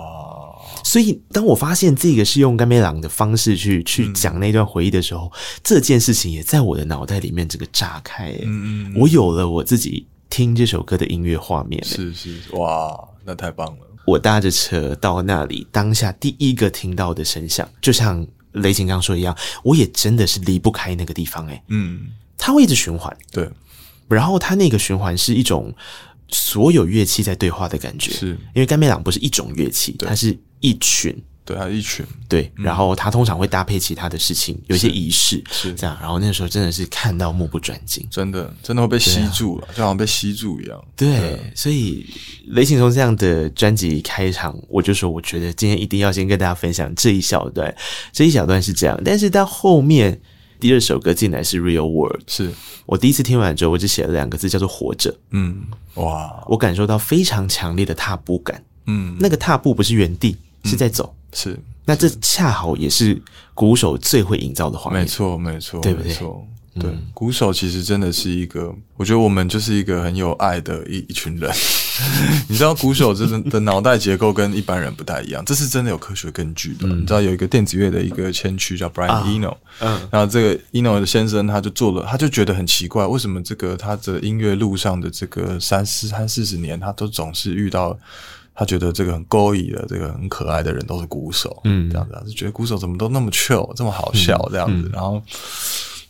[0.83, 5.31] 所以当我发现这个是用甘美郎的方式去去讲那段回忆的时候，
[5.63, 8.33] 这件事情也在我的脑袋里面这个炸开。
[8.43, 11.85] 嗯嗯，我有了我自己听这首歌的音乐画面。
[11.85, 13.87] 是是，哇，那太棒了。
[14.05, 18.27] 我搭着车到那里，当下第一个听到的声响，就像
[18.59, 21.47] 雷琴刚说一样，我也真的是离不开那个地方。
[21.47, 23.17] 诶，嗯，它会一直循环。
[23.31, 23.51] 对，
[24.09, 25.75] 然后它那个循环是一种
[26.29, 28.13] 所有乐器在对话的感觉。
[28.13, 31.17] 是因为干贝朗不是一种乐器，它是一群。
[31.49, 32.05] 对，它一群。
[32.29, 35.97] 对，然后他通常会搭配其他的事情，有一些仪式是这样。
[35.99, 40.79] 然后那时候真的是看到目不转睛，真的真的会被吸住了，就好像被吸住一样。
[40.95, 42.07] 对，所以
[42.49, 47.75] 雷晴从这样的专辑开场，我就说，我觉得今天一定要先跟大家分享这一小段。
[48.13, 50.21] 这一小段是这样，但是到后面
[50.61, 52.53] 第二首歌进来是《Real World》，是
[52.85, 55.17] 我第一次听完之后，我只写了两个字，叫做“活着”。
[55.33, 55.63] 嗯，
[55.95, 58.63] 哇，我感受到非常强烈的踏步感。
[58.85, 61.15] 嗯，那个踏步不是原地，是在走。
[61.33, 61.59] 是。
[61.85, 63.19] 那这恰好也是
[63.55, 66.09] 鼓手最会营造的画面，没错，没错，对不对？
[66.09, 66.47] 没错，
[66.79, 71.51] 对，鼓手其实真的是一个，我觉得我们就是一个很有爱的一一群人。
[72.47, 76.87] 你知道，鼓手真的的脑袋结构跟一般人不太一样，这是真的有科学根据的。
[76.87, 87.99] 你知道，有一个电子乐的一个先驱叫 Brian Eno，嗯，然后这个 Eno 的先生他就做了，他就觉得很奇怪，为什么这个他的音乐路上的这个三四三四十年，他都总是遇到。
[88.59, 95.23] 他觉得这个很勾引的、这个很可爱的人都是鼓手，嗯，这样子，他就觉得鼓手怎么都那么 chill，这么好笑，这样子，然后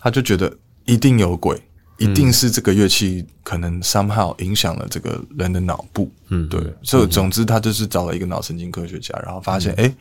[0.00, 0.50] 他就觉得
[0.86, 1.60] 一定有鬼，
[1.98, 9.96] 一定是这个乐器可能 somehow 影响了这个人的脑部，嗯，对，所以总之他就是找了一个脑神经科学家，然后发现，哎、嗯，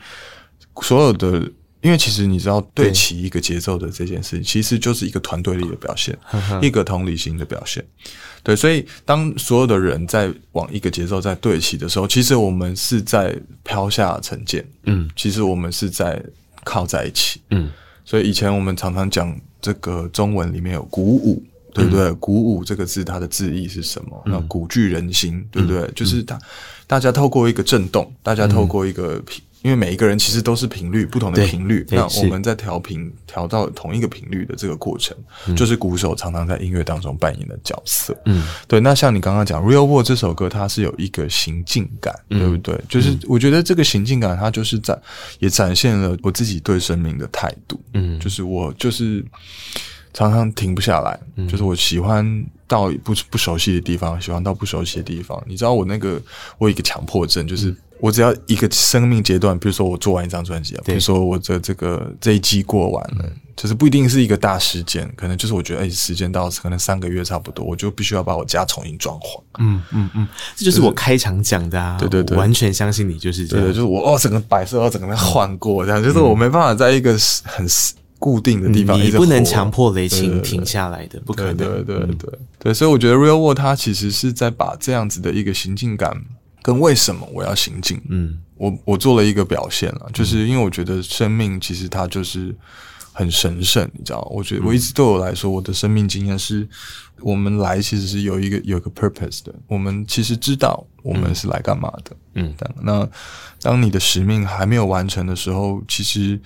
[0.81, 1.51] 所有的。
[1.81, 6.17] 因为其实你知道，对齐一个节奏的这件事情，其实就是一个团队力的表现，
[6.61, 7.85] 一个同理心的表现。
[8.43, 14.65] 对，所以当所有的人在往一个节奏在对齐的时候，其实我们是在飘下成见。
[14.83, 16.21] 嗯，其实我们是在
[16.63, 17.41] 靠在一起。
[17.51, 17.69] 嗯，
[18.05, 22.11] 所以以前我们常常讲这个中文里面有鼓舞，对不对？
[22.13, 24.23] 鼓舞这个字它的字义是什么？
[24.25, 25.85] 那鼓聚人心，对不对？
[25.93, 26.39] 就是大
[26.87, 29.21] 大家透过一个震动，大家透过一个
[29.63, 35.17] 因为每一个人其实都是频率不同的频率，那我们在调频调到同一个频率的这个过程，
[35.47, 38.15] 嗯、就是鼓手常常在音乐当中扮演的角色。
[38.25, 38.79] 嗯，对。
[38.79, 42.79] 那像你刚刚讲《Real World》这首歌，它是有一个行进感，嗯、对不对？
[42.87, 44.97] 就是我觉得这个行进感，它就是在
[45.39, 47.79] 也展现了我自己对生命的态度。
[47.93, 49.25] 嗯，就是我就是
[50.13, 55.43] 常常停不下来，嗯、就是我喜欢到不不熟悉的地方，喜欢到不熟悉的地方。
[55.47, 56.21] 你知道我那个
[56.57, 57.75] 我有一个强迫症，就是。
[57.97, 69.41] 嗯我只要一个生命阶段，比如说我做完一张专辑啊，比如说我的这个这一季过完了，就是不一定是一个大时间，可能就是我觉得哎，时间到可能三个月差不多，我就必须要把我家重新装潢。
[69.57, 77.65] 嗯嗯嗯，这就是我开场讲的啊，对对对，完全相信你就是这样，就是我哦，整个摆设要整个换过这样，就是我没办法在一个很
[78.19, 81.57] 固定的地方，你不能强迫雷晴停下来的，不可能。
[81.57, 82.29] 对对对对
[82.59, 86.15] 对，所以我觉得 Real World 它其实是在把这样子的一个行进感。
[86.67, 87.97] 跟为什么我要行进？
[88.09, 92.53] 嗯，我我做了一个表现了，就是因为我觉得生命其实它就是
[93.13, 94.19] 很神圣，你知道？
[94.29, 96.67] 我觉得我一直对我来说，我的生命经验是，
[97.21, 102.13] 我们来其实是有一个有一个 purpose 的，我们其实知道我们是来干嘛的。
[102.33, 103.07] 嗯，那
[103.61, 106.37] 当你的使命还没有完成的时候，其实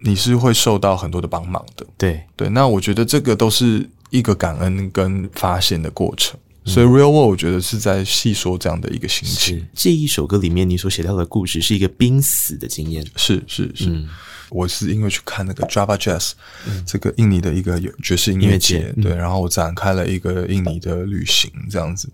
[0.00, 1.86] 你是会受到很多的帮忙的。
[1.96, 6.38] 对对，那我觉得这个都是一个感恩跟发现的过程。
[6.68, 9.66] 所以《Real World》我觉得是在细说这样的一个心情。
[9.74, 13.04] 这一首歌里面你所写到的故事是一个濒死的经验。
[13.16, 14.06] 是是是，嗯、
[14.50, 16.32] 我是因为去看那个 Java Jazz，、
[16.66, 22.08] 嗯、这个印尼的一个爵士音乐节，嗯、对，然后我展开了一个印尼的旅行这样子。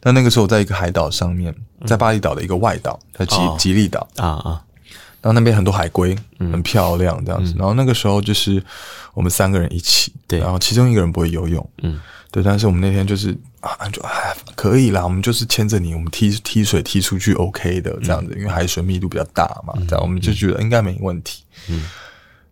[0.00, 1.52] 但那个时候我在一个海岛上面，
[1.84, 4.08] 在巴厘岛的一个外岛，在吉、哦、吉利岛。
[4.16, 4.62] 啊啊，
[5.20, 7.52] 然后那边很多海龟，很漂亮这样子。
[7.54, 8.62] 嗯、然后那个时候就是
[9.14, 12.00] 我们三个人一起，对，然后其中一个人不会游泳，嗯。
[12.36, 21.44] 对，但是我们那天就是啊，就哎可以啦，我们就是牵着你，我们踢踢水踢出去，OK 的这样子，因为海水密度比较大嘛，这样我们就觉得应该没问题。
[21.70, 21.88] 嗯，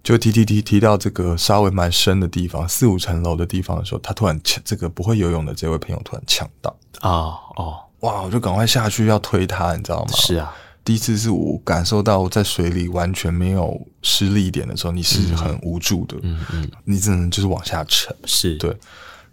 [0.02, 8.22] 就踢踢踢踢到这个稍微蛮深的地方，四五层楼的地方的时候，他突然呛，这个不会游泳的这位朋友突然呛到啊哦，哇！
[8.22, 10.12] 我就赶快下去要推他，你知道吗？
[10.14, 10.50] 是啊，
[10.82, 18.16] 第一次是我感受到在水里完全没有施力点的时候，你是很无助的，嗯嗯，你只能就是往下沉。
[18.24, 18.74] 是对，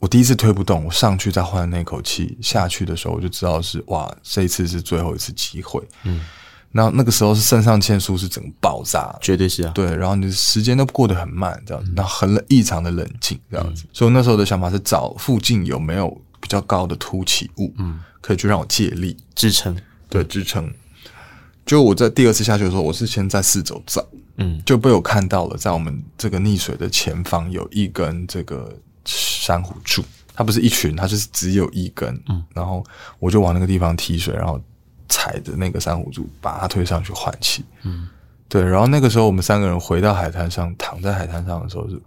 [0.01, 5.79] 我第一次推不动，我上去再换那口气下去的时候，我就知道是哇，这一次是最后一次机会。
[6.05, 6.21] 嗯，
[6.71, 9.71] 那那个时候是肾上腺素是整个爆炸，绝对是啊。
[9.75, 13.83] 对，然后你的时间都过得很慢，这样子，然后很冷，异常的冷静，这样子。
[13.93, 16.09] 所以那时候的想法是找附近有没有
[16.39, 19.77] 比较高的凸起物，嗯，可以去让我借力支撑，
[20.09, 20.67] 对，支撑。
[21.63, 24.03] 就我在第二次下去的时候，我是先在四周找，
[24.37, 28.75] 嗯，就被我看到了，在我们这个溺水的前方有一根这个
[29.12, 32.84] 珊瑚柱，它不是一群，它就是只有一根，嗯，然后
[33.19, 34.60] 我就往那个地方踢水，然后
[35.10, 38.08] 踩着那个珊瑚柱把它推上去换气，嗯，
[38.47, 42.02] 对，然后那个时候我们三个人回到海滩上，躺在海滩上的时候是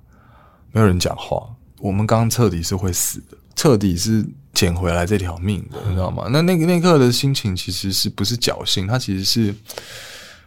[0.73, 1.47] 没有人讲话，
[1.79, 4.25] 我们刚彻底是会死的，彻底是。
[4.55, 6.29] 捡回来这条命的，你知道吗？
[6.31, 8.87] 那那个那刻的心情其实是不是侥幸？
[8.87, 9.53] 它其实是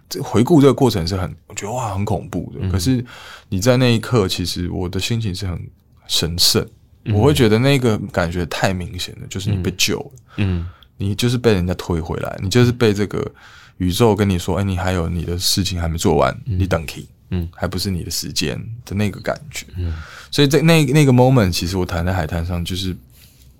[0.07, 2.71] 这回顾这个过程是很，我觉得哇，很恐怖的。
[2.71, 3.05] 可是
[3.49, 5.61] 你在那一刻，其实我的心情是很
[6.07, 6.65] 神圣。
[7.13, 10.67] 我会觉得那个感觉太明显了，就是你被救了，嗯，
[10.97, 13.25] 你就是被人家推回来，你就是被这个
[13.77, 19.65] 宇宙跟你说，哎，你还有你的事情还没做完，你等 key，嗯，还不是你的时间的那个感觉。
[19.77, 19.93] 嗯，
[20.31, 22.95] 所以在那那个 moment，其实我躺在海滩上，就是。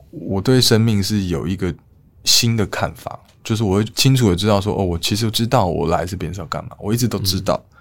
[0.09, 1.71] 我对生命是有一个
[2.23, 7.76] 新的看法，就是我会清楚的知道说，哦，我其实知道我来这边是要干嘛，我一直都知道，嗯、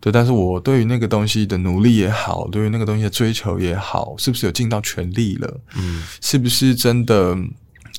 [0.00, 0.12] 对。
[0.12, 5.60] 但是我对于那个东西的努力也好，对于那个东西的追求也好，是不是有尽到全力了？
[5.76, 7.36] 嗯，是不是真的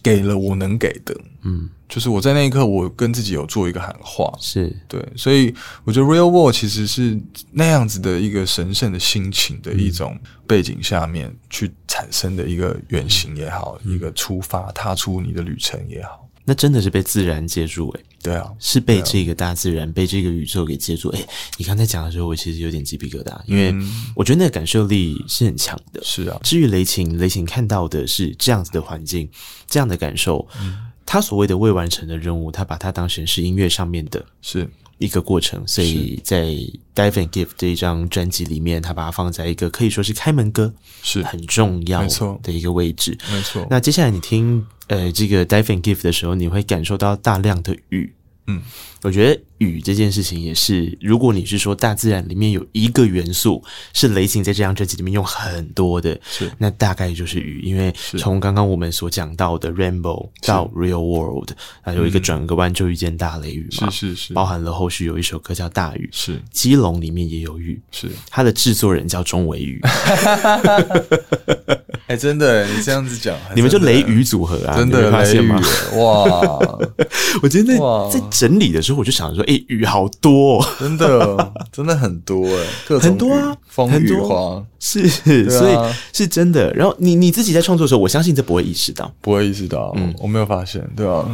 [0.02, 1.16] 给了我能给的？
[1.44, 1.70] 嗯。
[1.90, 5.52] 就是我在那一刻，我跟自己有做一个喊话，是对，所以
[5.84, 7.20] 我觉得 Real World 其实是
[7.52, 21.10] 那样子的一个神圣的心情的一种背景下面去产生的一个原型也好，嗯、一个出发踏出你的旅程也好，那真的是被自然接住诶、欸，对啊，是被这个大自然、被这个宇宙给接住。
[21.10, 23.72] 诶、欸，你刚才讲的时候，我其实有点鸡皮疙瘩，因为
[24.16, 26.04] 我觉得那个感受力是很强的。
[26.04, 29.30] 是啊，至于雷琴，雷琴看到的是这样子的环境，
[29.68, 30.48] 这样的感受。
[30.60, 34.70] 嗯他所谓的未完成的任务，他把它当成是音乐上面的是
[35.00, 36.46] 一个过程，所以在
[36.94, 42.06] 《Dive and Give》这一张专辑里面，他把它放在一个可以说是开门歌，是很重要
[42.44, 43.18] 的一个位置。
[43.32, 43.66] 没错。
[43.72, 48.14] 那接下来你听呃这个《Dive and Give》的时候，你会感受到大量的雨。
[48.46, 48.62] 嗯，
[49.02, 56.50] 我觉得雨这件事情也是，如果你是说大自然里面有一个元素是雷擎在这张专辑里面用很多的，是。
[56.58, 61.52] 那大概就是雨，因为从刚刚我们所讲到的 Rainbow 到 Real World，
[61.84, 66.42] 啊有一个转个弯就遇见大雷雨嘛，是是是，包含了后续有一首歌叫大雨，是。
[66.52, 68.10] 基隆里面也有雨，是。
[68.30, 69.80] 它的制作人叫钟维宇
[72.08, 75.62] 哎，真的，你这样子讲，你们就雷雨组合啊，真的发现吗？
[75.96, 76.50] 哇，
[77.44, 78.28] 我今天在在。
[78.32, 86.74] 整理的时候，我就想说，雨好多，哦，真的， 真的很多哎，各种雨，很多啊，风雨花是，啊、所以是真的。
[86.74, 91.26] 然后你你自己在创作的时候，我相信这不会意识到，不会意识到，嗯，我没有发现，对吧？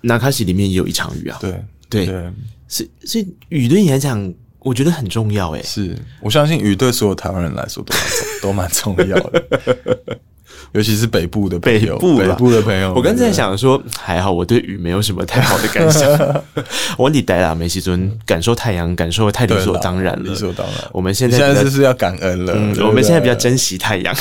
[0.00, 2.32] 那卡西里面也有一场雨啊，对对，对。
[2.68, 8.02] 是是雨对你来讲，我觉得很重要，诶，是我相信雨对所有台湾人来说都蛮
[8.42, 10.18] 都蛮重要的。
[10.74, 16.44] 尤其是北部的朋友，北部，北部的朋友，我刚才在想说，还好我对雨没有什么太好的感想。
[16.98, 20.76] 我你待啦，梅西尊感受太阳，感受太理所当然了，理所当然。
[20.92, 24.12] 我们现在现在就是要感恩了，嗯，我们现在比较珍惜太阳。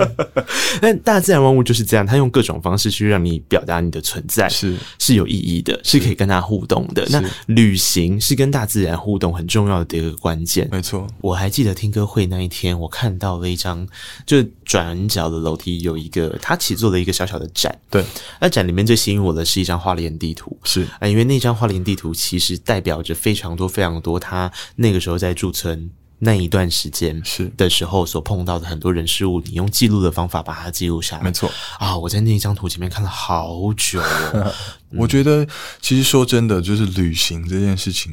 [0.82, 7.06] 但大自然万物就是这样，它用各种方式去让你表达你的存在，是是有意义的，是可以跟它互动的。
[7.08, 10.68] 那旅行是跟大自然互动很重要的一个关键。
[10.70, 13.88] 没错，我还记得听歌会那一天，我看到了一张
[14.26, 15.77] 就转角的楼梯。
[15.80, 18.04] 有一个，他起做了一个小小的展，对，
[18.40, 20.86] 那展里面最吸引我的是一张花莲地图，是。
[21.00, 27.50] 啊，因为那张花莲地图其实代表着非常多非常多，他那个时候在驻村那一段时间是。
[27.56, 31.50] 的时候所碰到的很多人事物，你用记录的方法把它记录下来，没错。
[31.78, 34.54] 啊，我在那一张图前面看了好久哦，
[34.96, 35.46] 我觉得
[35.80, 38.12] 其实说真的，就是旅行这件事情。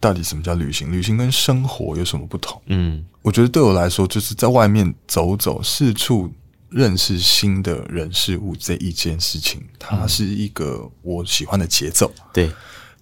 [0.00, 0.92] 到底什么叫旅行？
[0.92, 2.62] 旅行跟生活有什么不同？
[2.66, 6.32] 嗯，我觉得对我来说，就是在外面走走，四处
[6.70, 12.12] 认识新的人事物这一件事情，它是一个我喜欢的节奏。
[12.32, 12.50] 对，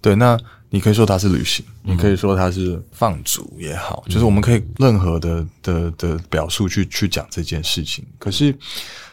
[0.01, 0.15] 对。
[0.15, 0.37] 那
[0.69, 8.05] 你可以说它是旅行，你可以说它是放逐也好，就是我们可以任何的的的表述去去讲这件事情。
[8.17, 8.53] 可是，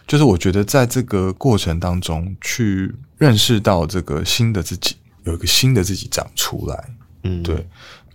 [0.07, 6.95] 就是我觉得在这个过程当中，去认识到这个新的自己，有一个新的自己长出来。
[7.23, 7.67] 嗯，对。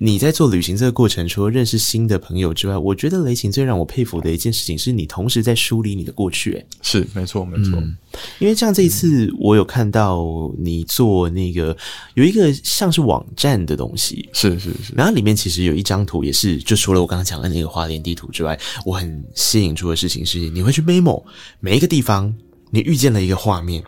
[0.01, 6.53] 你在做旅行这个过程，除了认识新的朋友之外，我觉得雷擎最让我佩服的一件事情，是你同时在梳理你的过去。
[6.53, 7.97] 诶，是没错，没错、嗯。
[8.39, 10.25] 因为像这一次，我有看到
[10.57, 11.75] 你做那个
[12.13, 14.93] 有一个像是网站的东西，是是是。
[14.95, 21.21] 然后里面其实有一张图，也是就除了我刚刚讲的那个花莲地图之外，我很吸引住的事情是，你会去 memo
[21.59, 22.33] 每一个地方，
[22.71, 23.83] 你遇见了一个画面，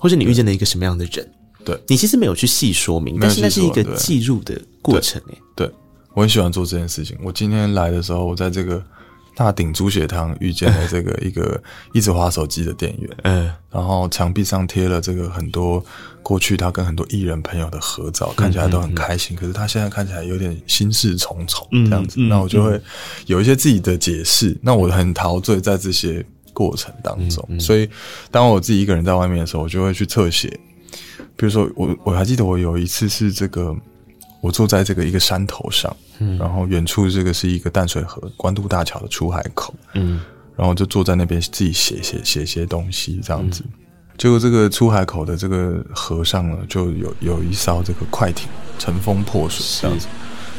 [0.00, 1.30] 或者你遇见了一个什么样的人。
[1.64, 5.38] 对，你其实没有去细说明，但是那是一个记录的过程诶。
[5.54, 5.70] 对，
[6.14, 7.16] 我很喜欢做这件事情。
[7.22, 8.82] 我今天来的时候，我在这个
[9.34, 15.82] 大鼎猪血汤遇见了这个一个一直滑手机的店员， 嗯，然后墙壁上贴了这个很多
[16.22, 19.36] 过去他跟很多艺人朋友的合照，看起来都很开心。
[19.36, 22.80] 可是他现在看起来有点心事重重这样子，那我就会
[23.26, 24.56] 有一些自己的解释。
[24.60, 27.88] 那我很陶醉在这些过程当中，所以
[28.30, 30.58] 当我自己一个人在外面的时候，我就会去侧写。
[31.36, 33.74] 比如说，我我还记得我有一次是这个，
[34.40, 40.20] 我坐在这个一个山头上，嗯，然后远处这个是一个淡水河关渡大桥的出海口，嗯，
[40.56, 43.64] 然后就坐在那边自己写写写些东西这样子，
[44.18, 50.06] 结果这个出海口的这个河上呢，就有有一艘这个快艇乘风破水这样子，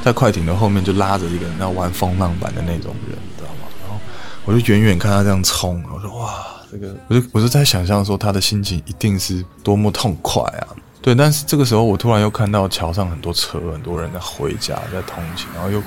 [0.03, 3.67] 在快艇的后面就拉着一个人要玩风浪板的那种人，你知道吗？
[3.82, 3.97] 然后
[4.43, 6.43] 我就远远看他这样冲，我说哇。
[6.74, 10.67] 这个，我就我就在想象说他的心情一定是多么痛快啊！
[11.01, 15.84] 对，但是这个时候我突然又看到桥上很多车，很多人在回家，在通勤，然后又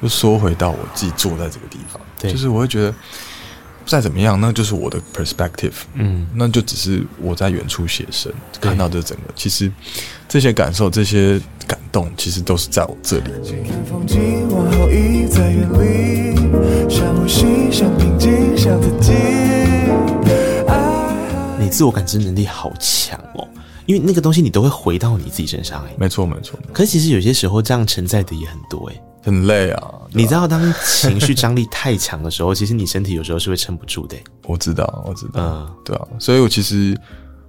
[0.00, 2.92] 又缩回到我自己坐在这个地方，对，就是我会觉得
[3.86, 9.70] 再怎么样，那就是我的 perspective，嗯，那就只是我在远处写生看到这整个，其实
[10.28, 13.30] 这些感受、这些感动，其实都是在我这里。
[13.42, 13.50] 你
[15.28, 15.40] 自
[21.84, 23.46] 我感知能力好强哦，
[23.86, 25.94] 因为那个东西你都会回到你自己身上哎。
[25.96, 29.94] 没错没错，可是其实有些时候这样承载的也很多哎，很累啊。
[30.12, 34.16] 你知道当情绪张力太强的时候， 其实你身体有时候是会撑不住的。
[34.46, 36.98] 我知道我知道，嗯，对啊，所以我其实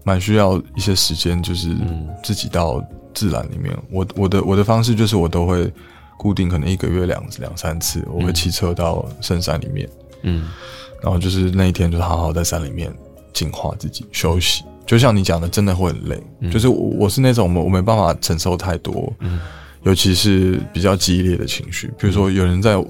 [0.03, 1.75] 蛮需要一些时间，就是
[2.23, 3.75] 自己到自然里面。
[3.89, 5.71] 我我的我的方式就是我都会
[6.17, 9.89] 固定可能一个月两两三次，我会骑车到深山里面。
[10.23, 10.49] 嗯，
[11.01, 12.93] 然后就是那一天，就是好好在山里面
[13.33, 14.63] 净化自己，休息。
[14.85, 16.23] 就像你讲的，真的会很累。
[16.39, 19.39] 嗯、就是我，我是那种我我没办法承受太多，嗯，
[19.83, 22.87] 尤其是比较激烈的情绪，比如说有人在我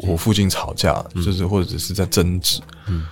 [0.00, 3.06] 我附近吵架，嗯、就是或者是在争执，嗯，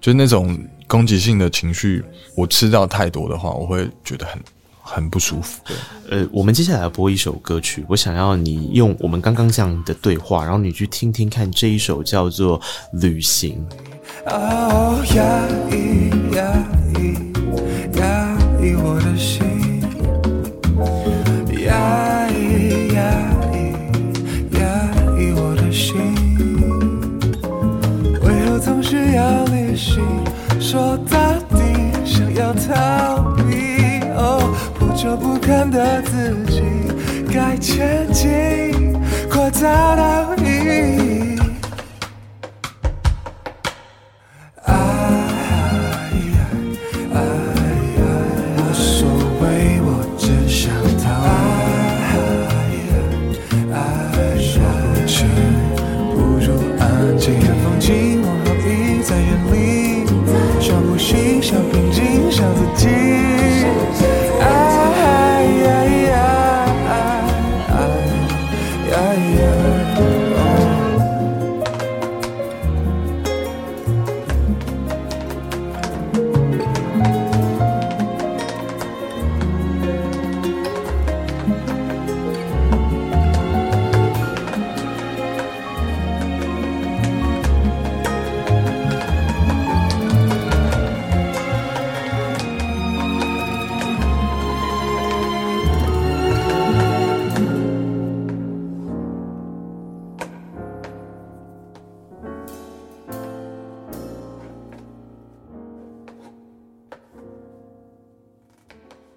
[0.00, 4.40] 就是那种攻击性的情绪，我吃到太多的话，我会觉得很。
[4.86, 5.62] 很不舒服。
[6.10, 12.60] 呃，我们接下来要播一首歌曲，我想要你用我们刚刚这样的对话，然后你去听听看这一首叫做
[13.00, 13.66] 《旅行》。
[14.26, 15.22] 哦，压
[15.70, 16.42] 抑，压
[16.98, 17.02] 抑，
[17.98, 18.02] 压
[18.60, 19.44] 抑我的心，
[21.64, 22.98] 压抑，压
[23.52, 23.54] 抑，
[24.58, 24.62] 压
[25.18, 25.92] 抑我的心，
[28.22, 30.02] 为何总是要旅行？
[30.60, 31.18] 说到
[31.50, 31.62] 底，
[32.04, 33.52] 想要逃避。
[34.96, 36.62] 就不堪的自己，
[37.30, 38.94] 该前进，
[39.28, 39.60] 或找
[39.96, 41.33] 到意义。
[44.64, 44.74] 爱爱
[47.12, 47.98] 爱爱，
[48.56, 49.08] 无所
[49.40, 49.42] 谓，
[49.82, 49.88] 我
[50.18, 51.28] 只想他爱
[53.72, 53.76] 爱，
[54.38, 54.52] 生
[55.06, 55.24] 气
[56.14, 56.46] 不如
[56.78, 56.82] 安
[57.18, 58.64] 静看风景，我好疲
[59.02, 59.54] 在远离，
[60.60, 63.03] 想呼吸，想平静，想自己。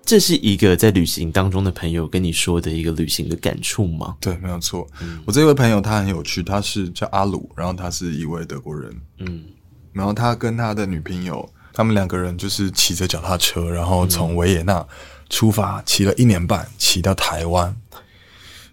[0.08, 4.16] 这是一个在旅行当中的朋友跟你说的一个旅行的感触吗？
[4.22, 4.88] 对，没有错。
[5.02, 8.90] 嗯，我这位朋友他很有趣，他是叫阿鲁，然后他是一位德国人。
[9.18, 9.44] 嗯，
[9.92, 14.88] 然后他跟他的女朋友，他们两个人就是骑着脚踏车，然后从维也纳
[15.30, 17.76] 出发，骑了一年半，骑到台湾。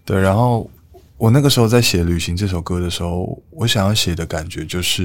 [0.05, 0.71] 对，然后
[1.17, 5.03] 我那个时候在写《旅行》这首歌的时候，我想要写的感觉就是，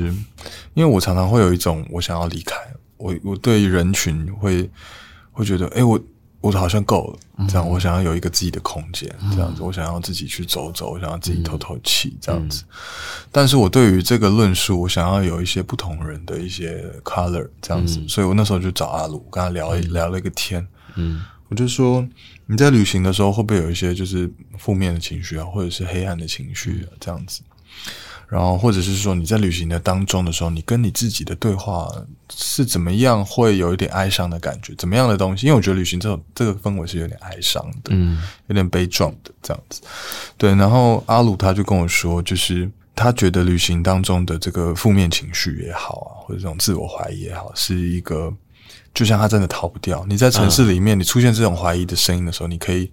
[0.74, 2.54] 因为我常常会有一种我想要离开，
[2.98, 4.70] 我我对人群会
[5.32, 6.00] 会觉得，哎，我。
[6.40, 12.64] 我好像够了，这样我想要有一个自己的空间，这样子我想要自己去走走，我想要自己透透气，这样子。
[13.30, 18.02] 但是我对于这个论述，我想要有一些不同人的一些 color，这样子。
[18.08, 20.66] 所以我那时候就找阿鲁，跟他聊一聊了一个天。
[20.94, 22.06] 嗯，我就说
[22.46, 27.42] 你在旅行的时候会不会有一些就是负面的情绪啊，或者是黑暗的情绪啊，这样子。
[28.30, 31.90] 然后，或者是说你在旅行的当中的时候，你跟你自己的对话
[32.32, 33.26] 是怎么样？
[33.26, 35.46] 会有一点哀伤的感觉，怎么样的东西？
[35.46, 39.82] 因为我觉得旅行这种这个氛围是有点哀伤的，嗯，有点悲壮的这样子。
[40.38, 48.32] 对，然后阿鲁他就跟我说，就是他觉得旅行当中的这个负面情绪也好啊，或者这种自我怀疑也好，是一个
[48.94, 50.06] 就像他真的逃不掉。
[50.08, 52.92] 你在城市里面，你出现这种怀疑的声音的时候，你可以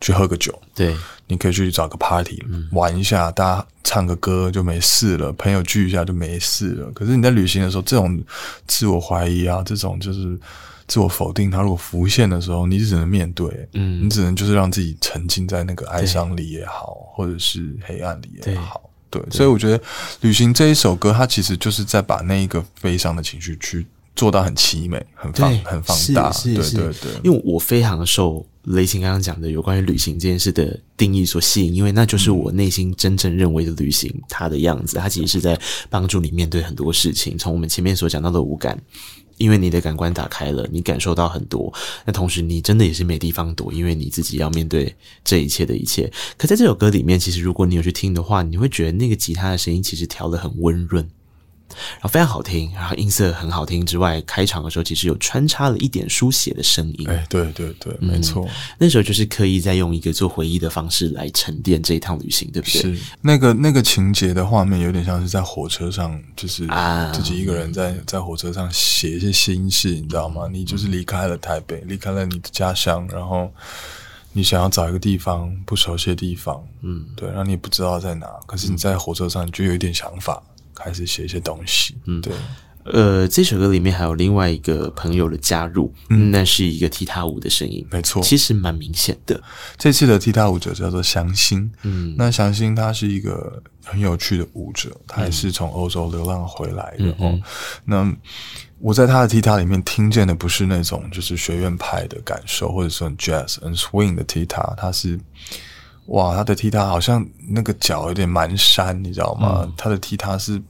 [0.00, 0.96] 去喝个酒，对。
[1.28, 6.90] 你可以去找个 party 玩一下，大家唱个歌就没事了，朋友聚一下就没事了。
[6.92, 8.22] 可是你在旅行的时候，这种
[8.66, 10.38] 自我怀疑啊，这种就是
[10.86, 18.86] 自我否定，它如果浮现的时候，你只能面对，嗯，你只能就是让自己沉浸在那个哀伤里也好，或者是黑暗里也好，对。
[19.08, 19.80] 对，所以我觉得
[20.20, 26.32] 旅行这一首歌，它其实就是在把那一个悲伤的情绪去做到很凄美、很放、很放大。
[26.42, 28.44] 对对对，因为我非常受。
[28.66, 34.96] 雷晴刚刚讲的有关于旅行这件事的定义所吸引，因为那就是我内心真正认为的旅行它的样子。
[34.96, 35.56] 它其实是在
[35.88, 37.38] 帮助你面对很多事情。
[37.38, 38.76] 从我们前面所讲到的五感，
[39.36, 41.72] 因为你的感官打开了，你感受到很多。
[42.04, 44.92] 那同时，你真的也是没地方躲，因为你自己要面对
[45.22, 46.12] 这一切的一切。
[46.36, 51.08] 可在这首歌里面，其实如果你有去听的话，你会觉得那个吉他的声音其实调得很温润。
[51.68, 57.08] 然后非常好听，然后音色很好听之外，开场的时候其实有穿插了一点书写的声音。
[57.08, 62.80] 哎，对对对，没错，嗯，那时候就是刻意在用一个做回忆的方式来沉淀这一趟旅行，对不对？
[62.82, 66.66] 是那个那个情节的画面，有点像是在火车上，就是
[67.12, 70.48] 自己一个人在在火车上写一些心事，你知道吗？
[70.50, 73.52] 你就是离开了台北，离开了你的家乡，然后
[74.32, 80.42] 你想要找一个地方，不熟悉的地方，嗯，对，然后你不知道在哪，可是你在火车上你就有一点想法。
[80.76, 82.32] 开始写一些东西，嗯，对，
[82.84, 89.42] 呃，这首歌里面还有另外一个朋友的加入，嗯，那是一个踢踏舞的声音，没错，其实蛮明显的。
[89.76, 97.32] 这次的踢踏舞者叫做祥星，嗯，那祥星他是一个很有趣的舞者，他也是从欧洲流浪回来的哦。
[97.32, 97.42] 嗯，
[97.84, 98.16] 那
[98.78, 105.18] 我在他的踢踏里面听见的不是那种就是学院派的感受，或者说 jazz and swing 的踢踏，他是。
[106.06, 109.62] 哇，他的踢踏好像那个脚有点蹒跚，你知道吗？
[109.62, 110.62] 嗯、他的踢踏是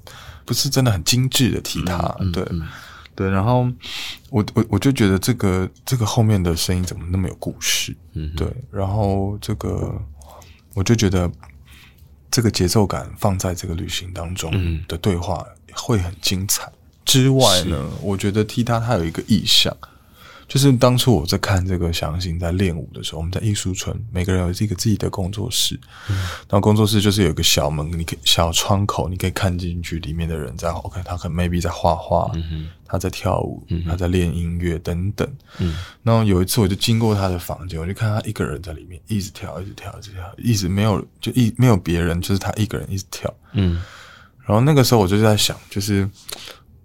[0.44, 2.14] 不是真的很精致的踢踏？
[2.20, 2.44] 嗯嗯、对，
[3.14, 3.30] 对。
[3.30, 3.68] 然后
[4.30, 7.94] 我我我就觉得这个这个后面的声音怎么那么有故事？
[8.14, 8.50] 嗯，对。
[8.70, 9.94] 然后这个
[10.74, 11.30] 我就觉得
[12.30, 14.50] 这个节奏感放在这个旅行当中
[14.88, 16.70] 的对话会很精彩。
[17.04, 19.76] 之外呢，我觉得踢踏它有一个意象。
[20.48, 25.78] 就是当初我在看这个祥星在练舞的时候，我们在艺术村，每个人有一个自己的工作室，
[26.08, 35.28] 嗯、然后工作室就是有一个小门，你可以小窗口，你可以看进去里面的人在 OK，他可能 maybe 在画画，嗯、他在跳舞，嗯、他在练音乐等等。
[35.58, 43.32] 嗯，然后有一次我就经过他的房间，我就看他一个人在里面一直跳，一直跳，一直跳，一直没有就一没有别人，就是他一个人一直跳。
[43.52, 43.82] 嗯，
[44.44, 46.08] 然后那个时候我就在想，就是。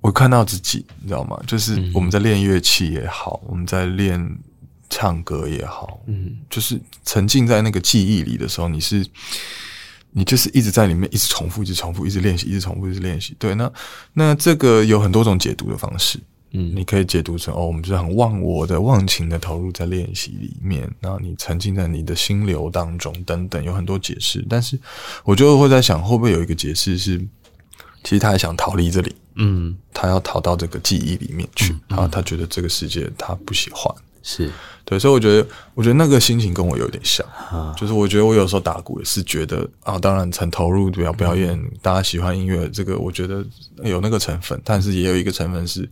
[0.02, 1.40] 我看到自己，你知道吗？
[1.46, 4.40] 就是我们在练乐器也好，嗯、我们在练
[4.90, 9.06] 唱歌也好，嗯，就是沉浸在那个记忆里的时候，你是
[10.10, 13.36] 你就是一直在里面，一直重复，一直重复，一直练习，一直重复，一直练习。
[13.38, 13.72] 对，那
[14.14, 16.20] 那这个有很多种解读的方式，
[16.52, 24.44] 嗯，你可以解读成哦，我们就是很忘我的、忘情的投入在练习里面，然后你沉浸在你的心流当中，等等，有很多解释。
[24.50, 24.78] 但是
[25.24, 27.20] 我就会在想，会不会有一个解释是，
[28.04, 29.16] 其实他还想逃离这里。
[29.36, 34.52] 嗯，他要逃到这个记忆里面去，然后他觉得这个世界他不喜欢，是。
[34.84, 37.26] 对，所以我觉得，我觉得那个心情跟我有点像，
[37.78, 43.46] 就是我觉得我有时候打鼓也是觉得啊，当然很投入表表演，大家喜欢音乐，这个我觉得
[43.84, 45.90] 有那个成分，但是也有一个成分是，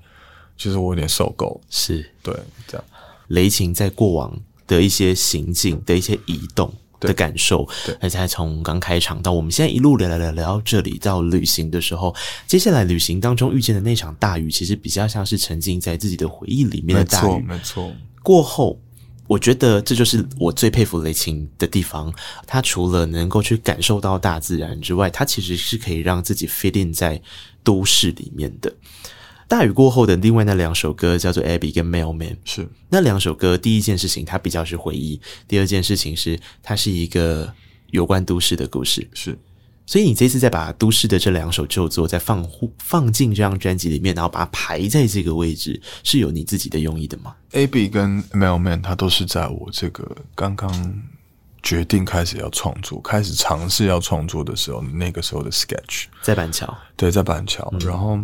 [0.58, 2.06] 其实我有点受够，是。
[2.22, 2.36] 对
[2.68, 2.84] 这样。
[3.28, 4.38] 雷琴在过往
[4.68, 6.74] 的一些行径的一些移动。
[7.00, 7.68] 的感受，
[8.00, 12.14] 而且从刚开场到我们现在一路聊聊聊聊到这里，到旅行的时候，
[12.46, 17.42] 接下来旅行当中遇见的那场大雨，其实比较像是沉浸在自己的回忆里面的大雨。
[17.42, 17.94] 没错，没错。
[18.22, 18.80] 过后，
[19.28, 22.14] 我觉得这就是我最佩服雷晴的地方。
[22.46, 27.22] 他除了能够去感受到大自然之外，他其实是可以让自己 fit in 在
[27.64, 28.74] 都市里面的。
[29.50, 33.58] 大雨过后的另外那两首歌叫做《Abby》跟《Mailman》，是那两首歌。
[33.58, 37.52] 第一件事情，它比较是回忆；第二件事情是，它是一个
[37.90, 39.10] 有关都市的故事。
[39.12, 39.36] 是
[39.88, 42.48] 所以你这次再把都市的这两首旧作再放
[42.78, 50.72] 放进这张专辑里面，然后把它排在这个位置，是有你自己的用意的吗 Abby 跟 Mailman 它都是在我这个刚刚。
[51.62, 57.68] 决定开始要创作，开始尝试要创作的时候，那个时候的 sketch 在板桥，对，在板桥。
[57.74, 58.20] 嗯、然后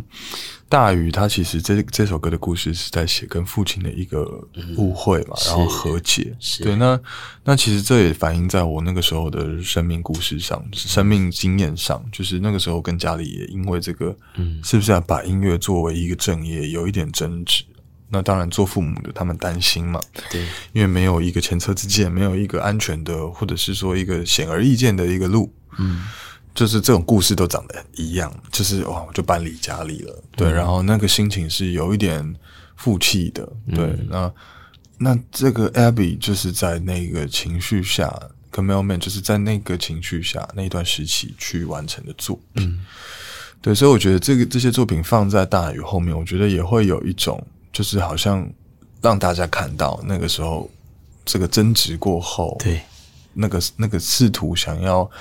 [0.67, 4.25] 大雨他其实这这首歌的故事是在写跟父亲的一个
[4.77, 6.35] 误会嘛，嗯、然后和解。
[6.63, 6.99] 对，那
[7.43, 17.63] 那其实这也反映在我那个时候的生命故事上，就是、生命经验上，就是那个时候跟家里也因为这个，嗯，是不是要把音乐作为一个正业，有一点争执。
[18.15, 19.99] 那当然，做父母的他们担心嘛，
[20.31, 20.41] 对，
[20.71, 26.05] 因为没有一个前车之鉴，没有一个安全的，或者是说一个显而易见的一个路，嗯，
[26.53, 32.33] 就是这种故事都长得一样，就是哇，我就搬离家里了，对，嗯、然后那个心情是有一点
[32.77, 34.33] 负气的，对，嗯、那
[34.97, 38.17] 那这个 Abby 就是在那个情绪下，
[38.49, 42.85] 跟 Mailman 就是在那个情绪下那一段时期去完成的作品，嗯，
[43.61, 47.45] 对，所以我觉得这个这些作品放在大雨后面，我觉得也会有一种。
[47.75, 48.49] 就是好像
[49.01, 50.71] 让大家看到那个时候，
[51.25, 52.81] 这个争执过后，对，
[53.33, 55.11] 那个那个试图想要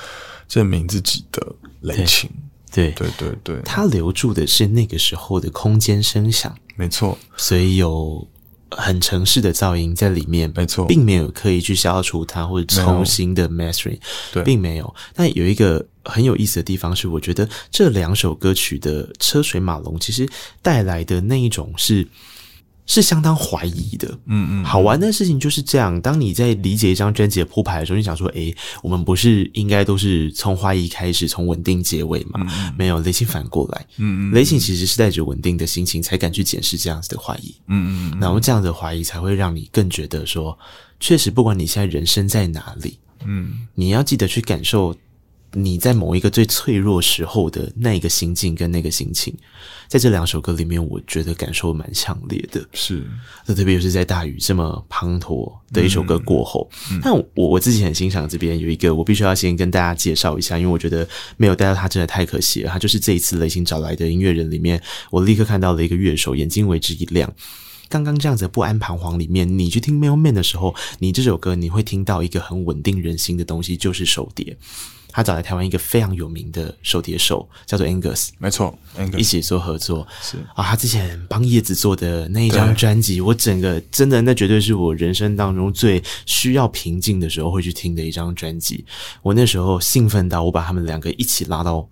[0.46, 1.44] 证明自己的
[1.80, 2.30] 雷情，
[2.72, 2.92] 对。
[2.92, 3.08] 对。
[3.18, 8.24] 对对，他留住的是那个时候的空间声响，没错，所以有
[8.70, 13.98] 很城市的噪音在里面，没错，并没有刻意去消除它或者重新的 mastering，
[14.32, 14.94] 对，并没有。
[15.12, 20.28] 但有一个很有意思的地方是，我觉得这两首歌曲的车水马龙，其实
[20.62, 22.06] 带来的那一种是。
[22.86, 24.64] 是相当怀疑的，嗯嗯。
[24.64, 32.40] 好玩的事情就是这样，当你在理解一张专辑的铺排的时候，你想说，诶，我们不是应该都是从怀疑开始，从稳定结尾吗？
[32.48, 34.34] 嗯、没有，雷琴反过来，嗯嗯。
[34.34, 38.20] 雷琴其实是带着稳定的心情才敢去检视这样子的怀疑，嗯嗯。
[38.20, 40.58] 然后这样的怀疑才会让你更觉得说，
[41.00, 44.94] 确实，不管你现在人生在哪里，嗯，你要记得去感受。
[45.54, 49.34] 你在某一个最脆弱时候的那个心境跟那个心情，
[49.88, 52.64] 在这两首歌里面，我觉得感受蛮强烈的。
[52.72, 53.02] 是，
[53.46, 62.70] 那特别是在大雨这么滂沱的一首歌过后，嗯嗯、但我我自己很欣赏这边有一个，我必须要先跟大家介绍一下，因为我觉得没有带到他真的太可惜了。
[62.70, 67.32] 他就是这一次雷星找来的音乐人里面，我立刻看到了一个乐手，眼睛为之一亮。
[67.90, 74.56] 刚刚这样子不安彷徨里面，你去听 Mailman 的时候，你这首歌你会听到一个很稳定人心的东西，就是手碟。
[75.14, 80.64] 他找来台湾一个非常有名的手碟手，叫做 Angus，没错，Angus 一起做合作是啊。
[80.64, 88.84] 他之前帮叶子做的那一张专辑，我整个真的那绝对是我人生当中最需要平静的时候会去听的一张专辑。
[89.22, 91.88] 我那时候兴奋到我把他们两个一起拉到。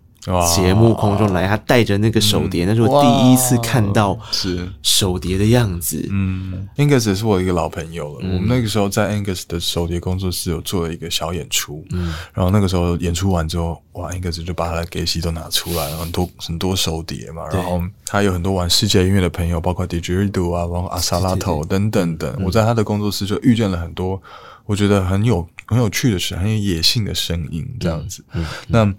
[0.55, 6.07] 节目空中来，他带着那个手碟，那是我第一次看到是手碟的样子。
[6.11, 8.29] 嗯，Angus 是我一个老朋友了。
[8.33, 17.43] 我们那个时候在 Angus 的手碟工作室有做了一个小演出，嗯，然后那个时候演出完之后，哇，Angus 就把他的给戏都拿出来了，很多很多手碟嘛。
[17.53, 22.41] 然后他有很多玩世界音乐的朋友，包括 Didgeridoo 啊，包括阿萨拉头等等等。
[22.45, 24.23] 我在他的工作室就遇见了很多
[24.67, 28.25] 我觉得很有很有趣的事，很有野性的声音，这样子。
[28.35, 28.95] 嗯，那。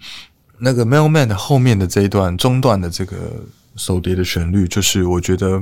[0.63, 3.17] 那个 Mailman 的后面的这一段中段的这个
[3.75, 5.61] 手碟的旋律，就是我觉得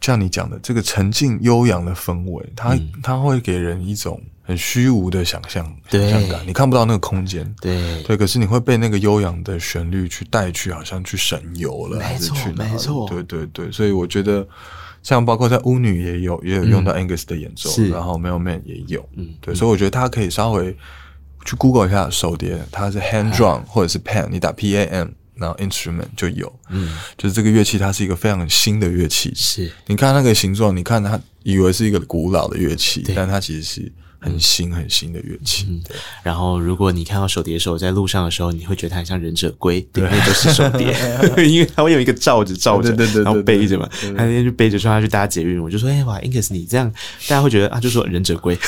[0.00, 8.00] 像你讲的这个沉静悠扬的氛围，它、嗯、它会给人一种很虚无的想象想象感，你看不到那个空间，对。
[8.04, 12.64] 对，可是你会被那个悠扬的旋律去带去，好像去神游了，没错还是去哪？
[12.70, 14.46] 没错，对对对，所以我觉得
[15.02, 20.76] 像包括在巫女也有也有用到 Angus 的演奏，嗯、然后 Mailman 也有，嗯，对，所以我觉得它可以稍微。
[21.46, 26.52] 去 Google 一下手碟，它是 hand drum 或者是 pan，你打 P A M，然后 instrument 就有。
[26.68, 29.32] 嗯，就是这个乐器，它是一个非常新的乐器。
[29.34, 33.92] 是，你看那个形状，你看它以为是一个古老的乐器，但它其实是。
[34.26, 35.80] 很新很新的乐器，嗯，
[36.24, 40.94] 然后如果你看到手碟手在路上的时候，你会觉得它很像忍者龟，对，那就是手碟，
[41.48, 46.90] 因为它会有一个罩子罩着，对对对，然后背着嘛，他那天就背着说他去搭捷运，我就说，哎哇，Ingus 你这样，
[47.28, 48.58] 大家会觉得啊，就说忍者龟，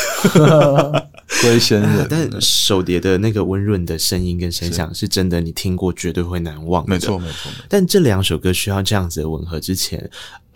[1.43, 7.51] 龟仙人， 但手碟的那个温润的声音跟声响是真的，你听过绝对会难忘的，没错没错。
[7.69, 10.09] 但这两首歌需要这样子的吻合之前，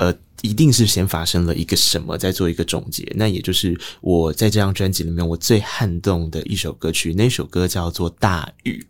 [0.02, 0.14] 呃。
[0.42, 3.06] 一定是先发生了一个什么，再做一个总结。
[3.14, 8.84] 那也就是我在这张专辑里面我最撼动的一首歌曲，那首歌叫做《大雨》。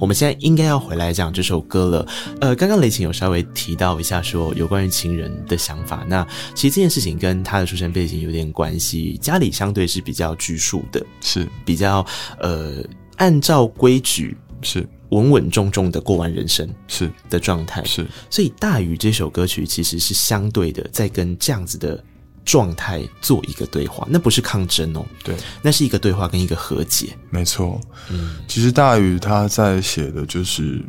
[0.00, 2.08] 我们现在应该要回来讲这首歌了。
[2.40, 6.02] 呃，刚刚雷晴有稍微提到一下，说有关于情人的想法。
[6.08, 12.02] 那其实这件事情跟他的出身背景有点关系，家里相对是比较拘束的，是比较
[12.38, 12.82] 呃
[13.16, 14.88] 按照规矩是。
[15.10, 17.10] 稳稳重重的过完人生是。
[17.28, 17.84] 的状态。
[17.84, 22.02] 是，所以《大雨》这首歌曲其实是相对的，在跟这样子的
[22.44, 27.08] 状态做一个对话，那不是抗争哦，对，那是一个对话跟一个和解。
[27.28, 27.80] 没错，
[28.10, 30.82] 嗯，其实大雨他在写的就是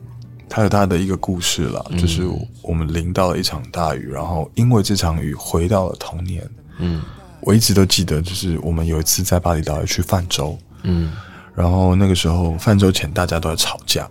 [0.49, 2.23] 他有他的一个故事啦，嗯、就是
[2.61, 6.49] 我们淋到了一场大雨，然后因为这场雨回到了童年。
[6.79, 7.01] 嗯，
[7.41, 11.11] 我一直都记得，就是我们有一次在巴厘岛要去泛舟，嗯，
[11.61, 14.09] 然后那个时候泛舟前大家都在吵架，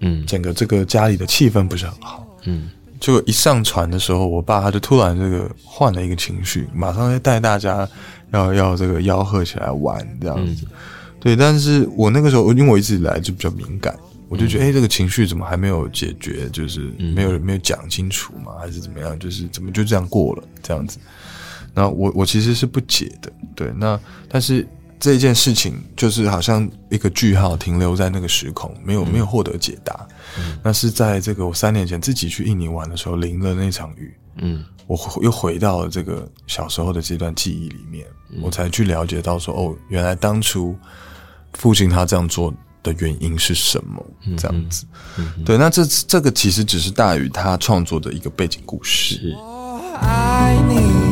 [0.00, 2.68] 嗯，整个这个家里的气氛不是很好，嗯。
[2.98, 7.88] 就一上船的时候，我爸他就突然这个换了一个情绪，马上就带大家
[8.30, 10.66] 要要这个吆喝起来玩这样子。
[10.66, 10.72] 嗯、
[11.18, 13.96] 对，但是我那个时候，因为我一直以来就比较敏感，
[14.28, 16.46] 我就觉得，哎、这个情绪怎么还没有解决？
[16.50, 19.18] 就是没有没有讲清楚嘛，还是怎么样？
[19.18, 20.98] 就是怎么就这样过了这样子？
[21.72, 23.32] 那我我其实是不解的。
[23.54, 24.66] 对，那但是。
[25.00, 30.06] 这件事情就是好像一个句号停留在那个时空，没有没有获得解答。
[30.38, 40.76] 嗯、那是在这个我三年前自己去印尼玩的时候淋了那场雨，嗯，我又回到了这个小时候的这段记忆里面，嗯、我才去了解到说，哦，原来当初
[41.54, 44.06] 父亲他这样做的原因是什么？
[44.26, 44.84] 嗯、这样子，
[45.16, 49.34] 嗯嗯、对，那这这个其实只是大宇他创作的一个背景故事。
[49.34, 51.09] 我爱你，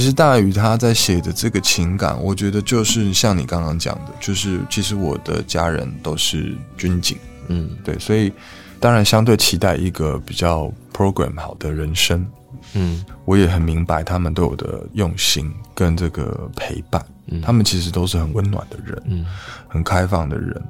[0.00, 8.32] 其实大宇他在写的这个情感，我觉得就是像你刚刚讲的，就是其实我的家人都是军警，嗯，对，所以
[8.80, 12.26] 当然相对期待一个比较 program 好的人生，
[12.72, 19.26] 嗯，我也很明白他们对我的用心跟这个陪伴，嗯，他们其实都是很温暖的人，嗯，
[19.68, 20.62] 很开放的人，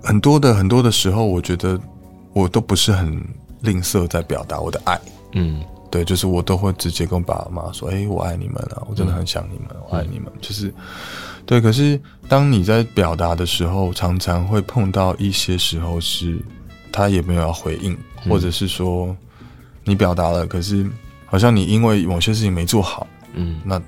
[0.00, 1.76] 很多的很多的时候，我觉得
[2.32, 3.20] 我都不是很
[3.62, 5.00] 吝啬在表达我的爱，
[5.32, 5.60] 嗯。
[5.90, 10.72] 对，就是我都会直接跟爸爸妈妈说：“哎，我爱你们啊，我真的很想你们，嗯、我爱你们。”就是，
[11.44, 11.60] 对。
[11.60, 16.38] 可是当你在表达的时候，常常会碰到一些时候是，
[16.92, 19.16] 他也没有要回应，或者是说
[19.82, 20.88] 你表达了，可是
[21.26, 23.82] 好像你因为某些事情没做好，嗯，那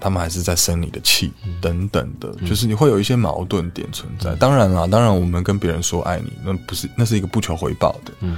[0.00, 4.34] 他们还是在生你的气，等等的，就是你会有一些矛盾点存在。
[4.34, 8.36] 当然啦，当然我们跟别人说爱你，那不是，那是一个不求回报的，嗯，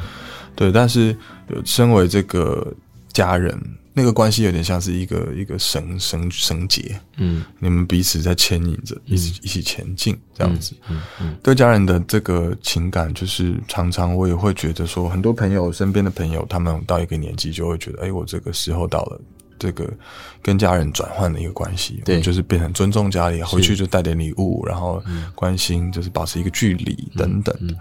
[0.55, 0.71] 对。
[0.71, 1.17] 但是，
[1.65, 2.71] 身为这个。
[3.17, 3.59] 家人
[3.95, 10.75] 那个关系有点像是一个一个绳绳绳结，嗯，你们彼此在牵引着，一起一起前进这样子。
[10.91, 19.19] 嗯嗯，对家人的这个情感，就是常常我也会觉得说，很多朋友身边的朋友，他们到一个年纪就会觉得，哎，我这个时候到了，
[19.59, 19.91] 这个
[20.43, 25.03] 跟家人转换的一个关系，对，就是变成尊重家里，回去就带点礼物，然后
[25.35, 27.67] 关心，就是保持一个距离等等。
[27.67, 27.75] 的。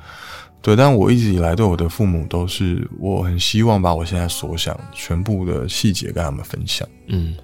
[0.65, 6.89] 对，但我一直以来对我的父母都是，我很希望把我现在所想全部的细节跟他们分享。
[7.05, 7.35] 嗯，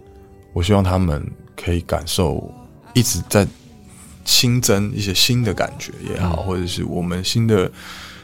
[0.53, 1.23] 我希望他们
[1.55, 2.51] 可以感受
[2.95, 3.47] 一直在
[4.25, 7.71] 新增一些新的感觉也好，嗯、或者是我们新的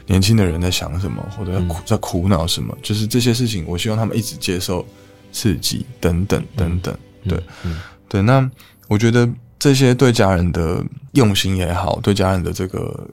[0.04, 4.84] 年轻的人在想什么，或者在苦在苦恼什么，嗯、就是这些事情，我希望他们一直接受
[5.30, 6.92] 刺激等等等等。
[7.22, 7.78] 嗯、对，嗯、
[8.08, 8.50] 对，那
[8.88, 9.28] 我觉得
[9.60, 13.08] 这些对家人的用心也好，对家人的这个。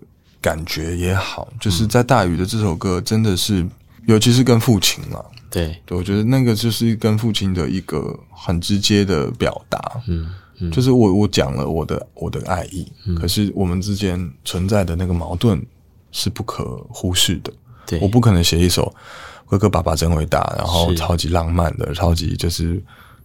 [0.46, 3.68] 感觉也好，就是在大雨的这首歌，真的是，
[4.06, 5.20] 尤其是跟父亲嘛，
[5.50, 10.30] 对，对，我觉得那个就是跟父亲的一个很直接的表达，嗯，
[10.60, 15.60] 嗯，就是我我讲了我的我的爱意，嗯，可是我们之间存在的那个矛盾
[16.12, 17.52] 是不可忽视的，
[17.88, 18.94] 对，我不可能写一首
[19.48, 22.76] 哥哥爸爸真伟大，然后超级浪漫的，超级就是，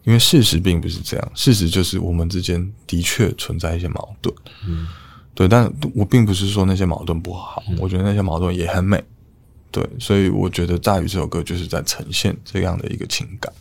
[0.04, 4.34] 因为事实并不是这样，事实就是我们之间的确存在一些矛盾，
[4.66, 4.86] 嗯。
[5.34, 9.02] 对，但我并不是说那些矛盾不好，嗯、我觉得那些矛盾也很美。
[9.70, 13.52] 对，所以我觉得《大宇》这首歌就是在呈现这样的一个情感。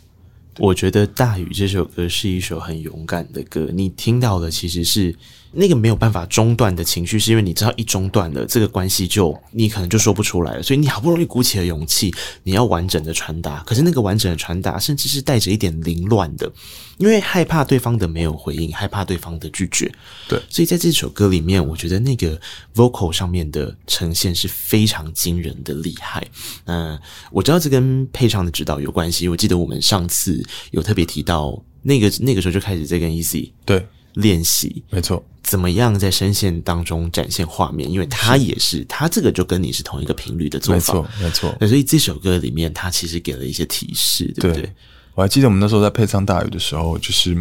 [0.58, 5.14] 我觉得《大宇》这首歌是一首很勇敢的歌，你听到的其实是。
[5.52, 10.62] 那个没有办法中断的情绪，是因为你知道一中断了，这个关系就你可能就说不出来了。
[10.62, 12.12] 所以你好不容易鼓起了勇气，
[12.44, 16.50] 你要完整的传达，可是那个完整的传达，甚至是带着一点凌乱的，
[16.98, 19.90] 因为害怕对方的没有回应，害怕对方的拒绝。
[20.28, 22.40] 对，所以在这首歌里面，我觉得那个
[22.74, 26.26] vocal 上面的呈现是非常惊人的厉害。
[26.66, 26.98] 嗯，
[27.32, 29.28] 我知道这跟配唱的指导有关系。
[29.28, 30.40] 我记得我们上次
[30.70, 33.84] 有特别提到，那个那个时候就开始在跟 Easy 对
[34.14, 35.24] 练习，没错。
[35.42, 37.90] 怎么样在声线当中展现画面？
[37.90, 41.66] 因为他也是，是他这个就跟你是同一个频率的做法，没错，没错。
[41.66, 44.62] 所以这首歌里面，他其实给了一些提示，对不对？
[44.62, 44.72] 对，
[45.14, 47.36] 我还记得我们那时候在配唱大雨的时候，就是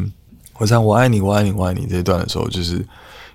[0.57, 2.77] 我唱我爱你，我爱你，我爱你这一段的时候，就是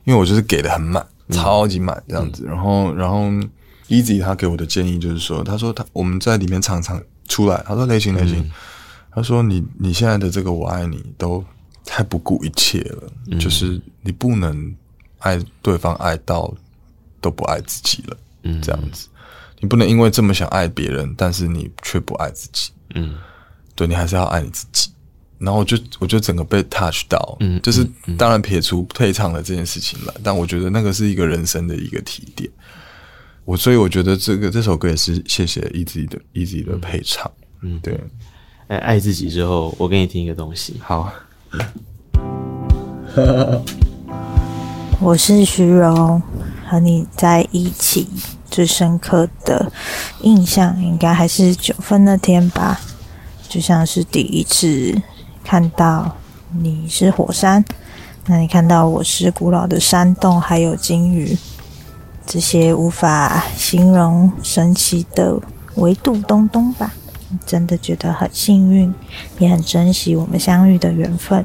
[0.05, 2.43] 因为我就是给的很满，超级满这样子。
[2.45, 3.31] 嗯、然后，然后
[3.89, 8.51] Easy 他给我的建议就是说，他说他我们在里面常常出来，他说雷晴雷晴，嗯、
[9.13, 11.45] 他说你你现在的这个我爱你都。
[11.85, 14.75] 太不顾一切了，嗯、就是你不能
[15.19, 16.53] 爱对方爱到
[17.21, 19.09] 都不爱自己了，嗯，这样子，
[19.61, 23.17] 你不能因为这么想爱别人，但是你却不爱自己，嗯，
[23.75, 24.91] 对，你还是要爱你自己。
[25.39, 32.49] 然后我就我就整个被 touch 到，嗯，就是当然撇除退场的这件事情了，但我觉得那个是一个人生的一个提点。
[33.45, 37.31] 我所以我觉得这个这首歌也是谢谢 Easy 的 Easy 的配唱，
[37.61, 38.01] 嗯，对。
[38.69, 40.81] 哎爱自己之后，我给你听一个东西。
[40.83, 41.13] 好，
[45.01, 46.23] 我是徐荣，
[46.69, 48.09] 和你在一起
[48.51, 49.71] 最深刻的
[50.23, 52.81] 印象，应该还是九分那天吧，
[53.49, 55.01] 就像是第一次
[55.45, 56.17] 看到
[56.53, 57.65] 你是火山，
[58.27, 61.37] 那你看到我是古老的山洞，还有鲸鱼，
[62.27, 65.39] 这些无法形容神奇的
[65.77, 66.93] 维度东东吧。
[67.45, 68.93] 真的觉得很幸运，
[69.39, 71.45] 也很珍惜我们相遇的缘分。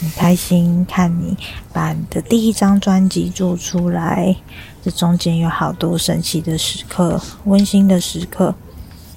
[0.00, 1.36] 很开心看你
[1.72, 4.36] 把你的第一张专辑做出来，
[4.80, 8.54] 这中间有好多神奇的时刻、温馨的时刻，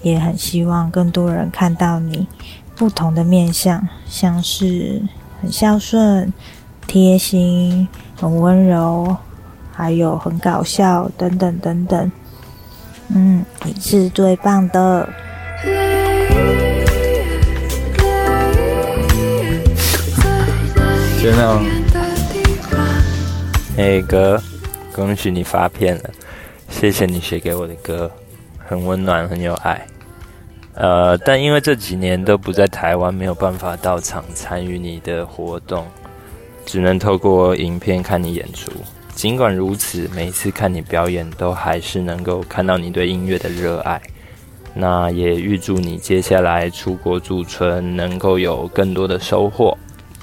[0.01, 2.27] 也很希望更多人看到你
[2.75, 5.03] 不同的面相，像是
[5.39, 6.33] 很孝顺、
[6.87, 9.15] 贴心、很温柔，
[9.71, 12.11] 还有很搞笑等等等等。
[13.09, 15.07] 嗯，你是最棒的。
[21.21, 21.29] 就
[23.77, 24.41] 那个，
[24.91, 26.09] 恭喜你发片了，
[26.67, 28.09] 谢谢你写给我的歌，
[28.57, 29.85] 很温暖，很有爱。
[30.73, 35.85] 呃，但因为这几年都不在台湾，没有办法到场参与你的活动，
[36.65, 38.71] 只能透过影片看你演出。
[39.13, 44.01] 尽管如此，每一次看你表演，都还是能够看到你对音乐的热爱。
[44.73, 49.77] 那也预祝你接下来出国驻村能够有更多的收获。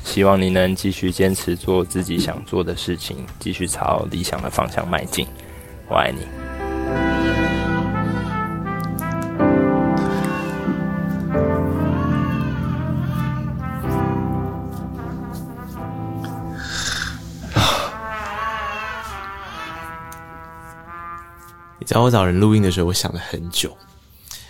[0.08, 5.26] 希望你能继续坚持做自己想做的事情，继续朝理想的方向迈进。
[5.86, 6.20] 我爱你。
[21.78, 23.76] 你知道我找人录音的时候，我想了很久，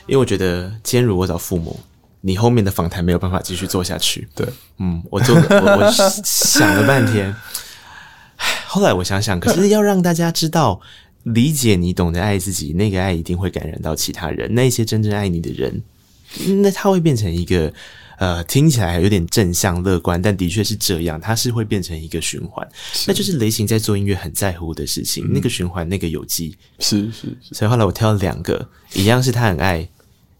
[0.07, 1.79] 因为我觉得今天如果找父母。
[2.29, 4.29] 你后面的访谈没有办法继续做下去。
[4.35, 7.35] 对，嗯，我做了，我我想了半天，
[8.67, 10.79] 后来我想想，可是要让大家知道、
[11.23, 14.55] 理解你、懂得爱自己，那个爱一定会感染到其他人。
[14.55, 15.83] 那些真正爱你的人，
[16.63, 17.73] 那他会变成一个
[18.19, 22.69] 呃，听起来有点正向乐观，但的确是这样，它是会变成一个循环。
[23.07, 27.55] 那就是雷擎在做音乐很在乎的事情，嗯、那个循环，那个有机，是是是。
[27.55, 29.89] 所以后来我挑了两个，一样是他很爱。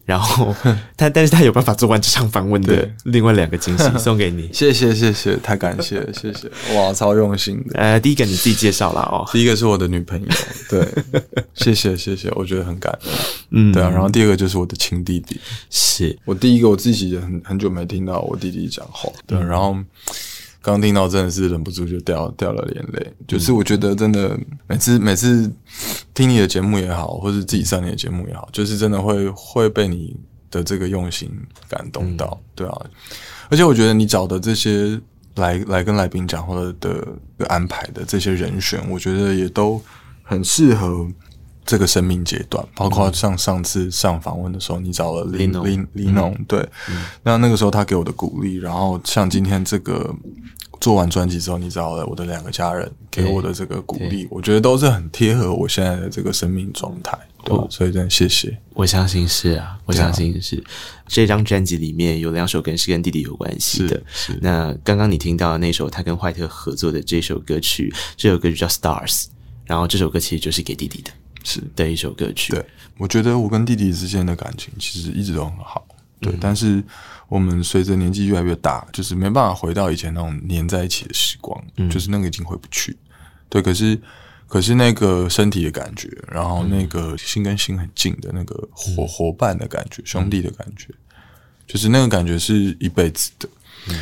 [0.09, 0.55] 然后
[0.97, 7.79] 他，但是他有办法做完这场访问的另外两个惊喜 送给你，谢谢谢谢，太感谢了，谢谢， 哇，超用心的。
[7.79, 10.27] 呃，第一个你自己介绍了哦，第一个是我的女朋友，
[10.67, 10.87] 对，
[11.53, 13.11] 谢谢谢谢，我觉得很感动，
[13.51, 13.87] 嗯，对啊。
[13.91, 15.39] 然后第二个就是我的亲弟弟，
[15.69, 16.17] 是。
[16.25, 19.77] 我第一个我自己也很很久没听到我弟弟讲话，对，然后。
[20.69, 25.51] 刚听到真的是忍不住就掉掉了眼泪，就是我觉得真的每次每次
[26.13, 30.15] 听你的节目也好，或是自己上你的节目也好，就是真的会会被你
[30.51, 31.31] 的这个用心
[31.67, 32.85] 感动到，嗯、对啊，
[33.49, 34.99] 而且我觉得你找的这些
[35.35, 37.07] 来来跟来宾讲话的的
[37.47, 39.81] 安排的这些人选，我觉得也都
[40.23, 41.07] 很适合
[41.69, 46.59] 这个生命阶段，包括像上次上访问的时候，你找了林林林农，对，
[46.89, 50.15] 嗯、那那个时候他给我的鼓励，然后像今天这个。
[50.81, 58.57] 做完专辑之后，你找了我的两个家人给我的这个鼓励，我觉得都是很贴合我现在的这个生命状态，对，所以真的谢谢。
[58.75, 60.63] 我相信是啊，我相信是。
[61.05, 64.01] 这张专辑里面有两首歌是跟弟弟有关系的。
[64.13, 64.31] 是。
[64.31, 69.23] 是那刚刚你听到的那首他跟怀特合作的这首歌曲，这首歌曲叫《Stars》，
[69.65, 71.11] 然后这首歌其实就是给弟弟的，
[71.43, 72.53] 是的一首歌曲。
[72.53, 72.65] 对，
[72.97, 75.85] 我觉得我跟弟弟之间的感情其实一直都很好。
[76.21, 76.83] 对，但是
[77.29, 82.97] 我们随着年纪越来越大，就是没办法回到以前那种黏在一起的时光，嗯、就是那个已经回不去。
[83.47, 83.97] 对，可是
[84.45, 90.89] 可是那个身体的感觉，然后那个心跟心很近的那个伙伙伴的感觉，兄弟的感觉，
[91.65, 93.47] 就是那个感觉是一辈子的。
[93.87, 93.95] 嗯、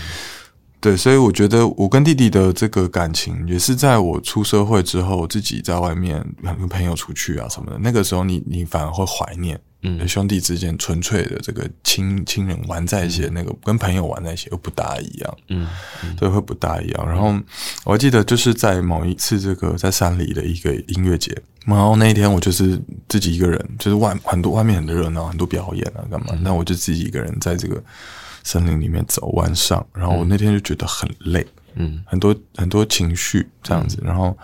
[0.79, 9.59] 对，所以我觉得我跟弟弟的这个感情，也是在我出社会之后，自己在外面跟朋友出去啊什么的，那个时候你你反而会怀念。
[9.83, 15.67] 嗯，兄弟之间纯粹的这个亲亲人玩在一起的那个，跟朋友玩在一起又不大一样，嗯，
[16.17, 17.07] 对，会不大一样。
[17.07, 17.27] 然后
[17.85, 21.31] 我还记得就是在某一次这个在山里的一个音乐节，
[21.63, 27.81] 然后那一天我就是自己一个人，就是外很多外面很热闹，很多表演啊干嘛，那我就自己一个人在这个
[28.47, 31.45] 森林里面走，晚上，然后我那天就觉得很累，
[31.75, 34.35] 嗯，很多很多情绪这样子，然后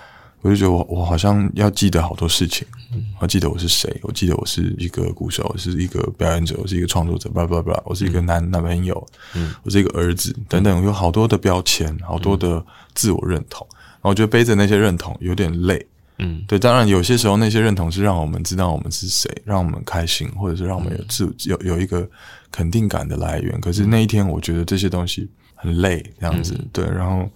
[0.41, 12.61] 我就觉得我我好像要记得好多事情，嗯，我记得我是谁，我记得我是一个鼓手，我是一个表演者，我是一个创作者，巴拉巴拉，我是一个男、嗯、男朋友，嗯，我是一个儿子，等等，有好多的标签，好多的
[12.93, 15.87] 自我认同，然后我觉得背着那些认同有点累，
[16.17, 22.05] 嗯，对，当然有些时候那些认同是让我们知道我们是谁，让我们开心，或者是让我们有自有有一个
[22.53, 23.59] 肯定感的来源。
[23.59, 27.29] 可是那一天，我觉得这些东西很累，这样子，对，然后。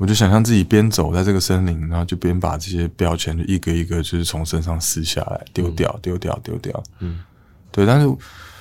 [0.00, 6.80] 我就想象自己边走在这个森林，然后就边把这些标签就一个一个就是从身上撕下来，丢掉，丢掉，丢掉。
[7.00, 7.18] 嗯，
[7.72, 7.84] 对。
[7.84, 8.16] 但是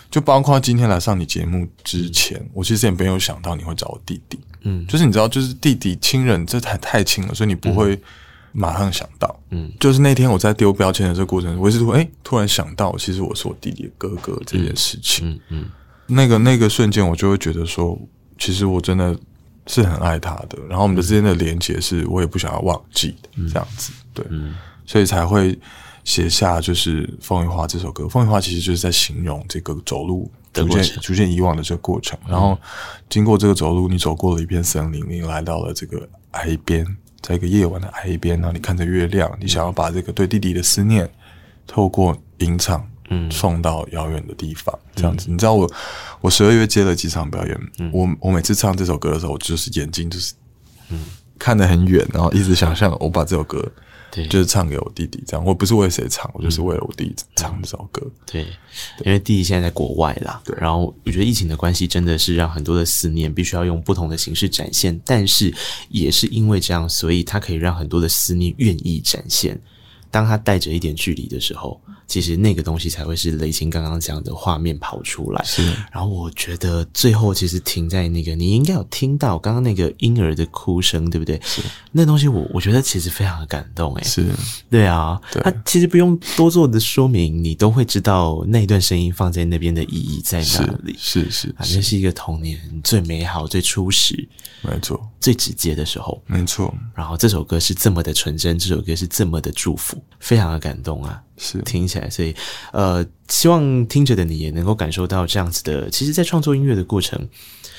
[0.10, 4.40] 就包括今天来上你节目之前，我其实也没有想到你会找我弟弟。
[4.62, 8.02] 嗯，就是你知道，就是弟弟亲人这太太亲了，所以你不会
[8.52, 9.40] 马上想到。
[9.52, 15.30] 嗯，就是那天我在丢标签的这个过程，我是说，哎，突然想到，其实我是我弟弟的哥哥这件事情。
[15.30, 15.66] 嗯嗯，
[16.08, 18.00] 那个那个瞬间，我就会觉得说，
[18.38, 19.18] 其实我真的。
[19.70, 24.56] 是很爱他的，然后我们的之间的连接是我也不想要忘记的，嗯、这样子，对，嗯、
[24.86, 25.60] 所以才会
[26.06, 28.06] 写下就是《风雨花》这首歌。
[28.10, 32.18] 《风雨花》其实就是在形容这个走路逐渐逐渐遗忘的这个过程。
[32.26, 32.58] 然后
[33.10, 36.88] 经过这个走路，你走过了一片森林，你来到了这个海边，
[37.20, 41.10] 在一个夜晚的海边，然后你看着月亮，你想要把这个对弟弟的思念
[41.68, 42.90] 透过吟唱。
[43.10, 45.30] 嗯，送到遥远的地方，这样子。
[45.30, 45.72] 嗯、你知道我，
[46.20, 47.58] 我十二月接了几场表演。
[47.80, 50.34] 嗯、我我每次唱这首歌的时候，我就是眼睛就是，
[50.90, 51.00] 嗯，
[51.40, 53.66] 看得很远，然后一直想象我把这首歌，
[54.12, 55.24] 对，就是唱给我弟弟。
[55.26, 58.06] 这样，我不是为谁唱，我就是为了我弟弟唱这首歌。
[58.26, 58.44] 对，
[58.98, 60.42] 对，因为弟弟现在在国外啦。
[60.44, 65.54] 对，然后我觉得疫情的关系真的是让很多的思念必须要用不同的形式展现，但是
[65.88, 69.58] 也是因为这样，所以他可以让很多的思念愿意展现。
[70.12, 71.80] 当他带着一点距离的时候。
[72.08, 75.44] 其实那个东西才会是雷晴刚刚讲的画面跑出来。
[75.44, 81.40] 是，然后我觉得最后其实停在那个，你应该有听到刚刚那个婴儿的哭声，对不对？
[81.44, 84.26] 是，那东西我我觉得其实非常的感动，诶，是，
[84.70, 90.96] 对啊，对，他其实不用多做的说明，你都会知道那段声音放在那边的意义在哪里。
[90.98, 94.28] 是是，是，反正是一个童年最美好、最初始，
[94.62, 96.74] 没错，最直接的时候，没错。
[96.96, 101.22] 然后这首歌是这么的纯真，这首歌是这么的祝福，非常的感动啊。
[101.38, 102.36] 是听起来，所以
[102.74, 105.90] 呃，希望听着的你也能够感受到这样子的。
[105.90, 107.28] 其实，在创作音乐的过程，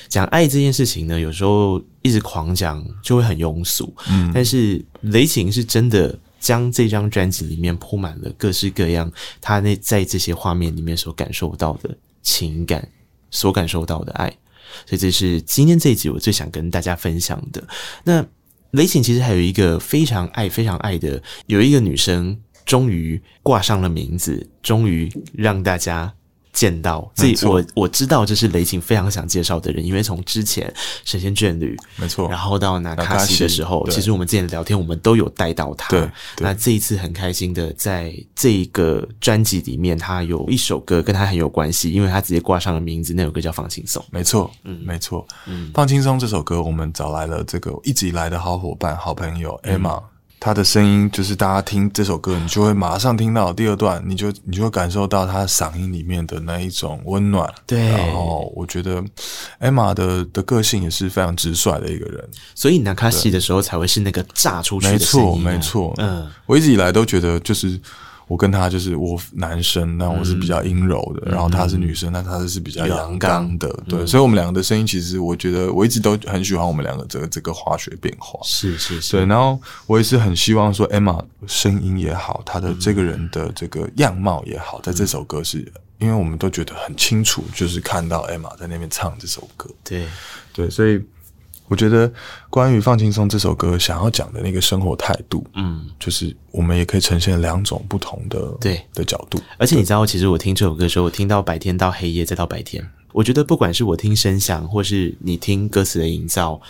[0.09, 3.93] 讲爱这件事情呢，有时候一直狂讲就会很庸俗。
[4.09, 12.89] 嗯，但是雷晴是真的将这张专辑里面铺满了各式各样他那在这些画面里面所感受到的情感，
[13.31, 14.29] 所感受到的爱。
[14.87, 17.67] 所以，这是今天这一集我最想跟大家分享的。
[18.05, 18.25] 那
[18.73, 22.39] 雷晴其实还有一个非常爱、非常爱的，有一个女生。
[22.69, 26.13] 终于挂上了名字，终于让大家
[26.53, 27.11] 见到。
[27.15, 30.71] 这错我我知道这是雷晴非常想介绍的人，因为从之前
[31.03, 35.89] 神仙眷侣，没错，然后到那卡西的时候，其实我们之前聊天，我们都有带到他。
[35.89, 36.07] 对，
[36.41, 44.03] 那这一次很开心的，在这个专辑里面，他有一首歌跟他很有关系，因为他直接挂上了名字，那首歌叫《放轻松》。
[44.11, 49.99] 没错，嗯，没错，嗯，《放轻松》这首歌，我们找来了这个一直以来的好伙伴、好朋友 Emma。
[49.99, 50.03] 嗯
[50.41, 57.53] 他的声音就是大家听这首歌，你就会马上听到第二段，你就你就会感受到他嗓音里面的那一种温暖。
[57.67, 59.03] 对，然后我觉得
[59.61, 65.43] Emma 的的个性也是非常直率的一个人，所以那卡西的时候才会是那个炸出去的声音。
[65.43, 65.95] 没错，没错。
[65.99, 67.81] 嗯，我一直以来都觉得就是。
[68.29, 73.85] 我跟他就是我男生，那我是比较阴柔的，嗯、然后他是女生，那他是比较阳刚的，刚。
[73.89, 85.59] 对，嗯、所以我们两个的声音其实我觉得我一直都很喜欢我们两个这个这个化学变化，是是是，对，然后我也是很希望说 Emma 声音也好，她的这个人的这个样貌也好，在这首歌是
[85.99, 90.07] 因为我们都觉得很清楚，就是看到 Emma 在那边唱这首歌，对。
[90.53, 91.03] 对，所以。
[91.69, 92.11] 我觉得
[92.51, 99.41] 关于《放轻松》这首歌想要讲的那个生活态度，嗯，就是我们也可以呈现两种不同的对的角度。
[99.59, 106.61] 而且你知道，其实我听这首歌的时候，我听到白天到黑夜再到白天，我觉得不管是我听声响，或是你听歌词的营造。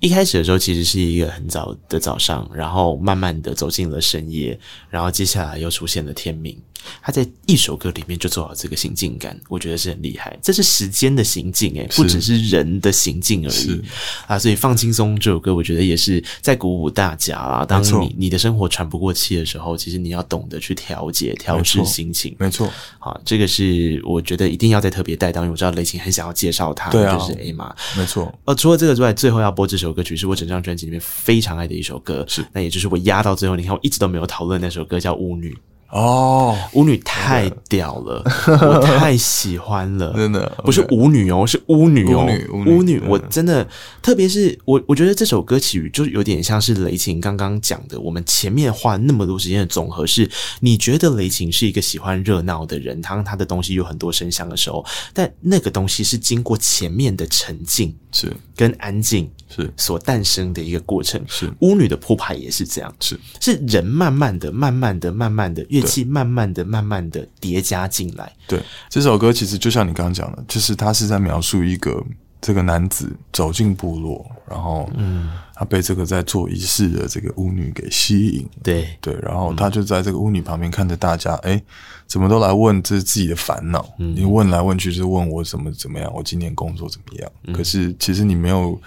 [0.00, 6.58] 一开始的时候，其实是一个很早的早上，然后慢慢的走进了深夜，然后接下来又出现了天明。
[7.02, 10.34] 他在一首歌里面就做好这个行进感，我觉得是很厉害。
[10.42, 13.82] 这是时间的行进，诶，不只是人的行进而已
[14.26, 14.38] 啊。
[14.38, 17.66] 所以放轻松这首歌，我觉得也是在鼓舞大家啦。
[17.66, 22.34] 当你你的生活喘不过气的时候，其实你要懂得去调节、调适心情。
[22.38, 27.70] 没错，好，这个是我觉得一定要再特别带到，因为我知道雷琴很想要介绍他，对啊，就是 Emma。
[27.94, 29.89] 没错，呃，除了这个之外，最后要播这首。
[29.92, 32.44] 歌曲是我整张专辑里面非常爱的一首歌，是。
[32.52, 35.52] 那也就是我压到最后，你看我一直都没有讨论那首歌叫《巫女》
[35.90, 43.66] 哦，巫女太屌了，我太喜欢了， 真的不是舞女哦，是巫女哦，巫女巫女我真的，
[44.00, 50.30] 特别是我，我觉得这首歌曲就有点像是雷晴刚刚讲的，我们前面花那么多时间的总和是，
[50.60, 58.32] 你觉得雷晴是一个喜欢热闹的人，当他的东西有很多声响的时候，但那个东西是经过前面的沉静是。
[58.54, 59.70] 跟安静是。
[59.76, 61.52] 所诞生的一个过程，是。
[61.60, 63.18] 巫女的铺排也是这样，是。
[63.40, 68.32] 是人慢慢的、慢慢的、慢慢的乐器慢慢的、慢慢的叠加进来。
[68.46, 72.02] 对，这首歌其实就像你刚刚讲的，就是他是在描述一个
[72.40, 78.88] 这个男子走进部落，然后嗯，他被这个在做仪式的这个巫女给吸引，对。
[79.00, 81.62] 对，然后他就在这个巫女旁边看着大家，哎，
[82.06, 88.80] 怎么都来问这是自己的烦恼，你问来问去就是问我怎么怎么样，我今年工作怎么样，可是其实你没有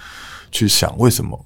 [0.54, 1.46] 去想为什么，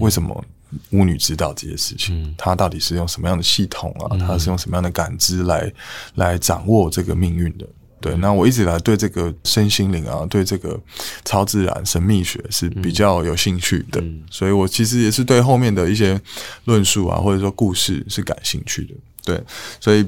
[0.00, 0.44] 为什么。
[0.90, 4.18] 巫女知道这些事情，她到底是用什么样的系统啊？
[4.18, 5.72] 她是用什么样的感知来
[6.16, 7.64] 来掌握这个命运的？
[8.00, 10.78] 对，那我一直以来对这个身心灵啊，对这个
[11.24, 16.20] 超自然神秘学是比较有兴趣的，所以我其实也是对后面的一些
[16.64, 18.94] 论述啊，或者说故事是感兴趣的。
[19.24, 19.40] 对，
[19.80, 20.04] 所以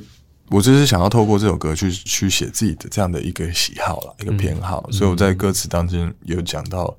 [0.49, 4.87] 我就是想要透过这首歌去去写自己的这样的一个喜好了，一个偏好。
[4.91, 6.95] 所以我在歌词当中有讲到。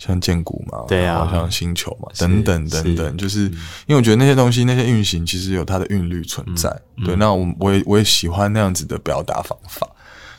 [0.00, 3.42] 像剑谷嘛，对啊，像星球嘛，等等等等，就是
[3.86, 6.70] 因为我觉得那些东西，那些运行其实有它的韵律存在。
[6.96, 9.86] 嗯、对，那我我也我也喜欢那样子的表达方法。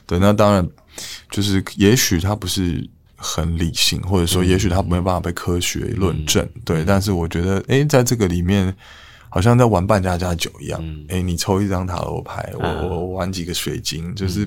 [0.07, 0.67] 对，那当然
[1.29, 6.43] 就是也许它不是很理性，或者说也许它没有办法被科学论证。
[6.55, 8.75] 嗯、对，但是我觉得，诶、欸，在这个里面。
[9.33, 14.45] 好像在玩扮家家酒一样，诶、嗯欸，你抽一张塔罗牌，我我玩几个水晶，就是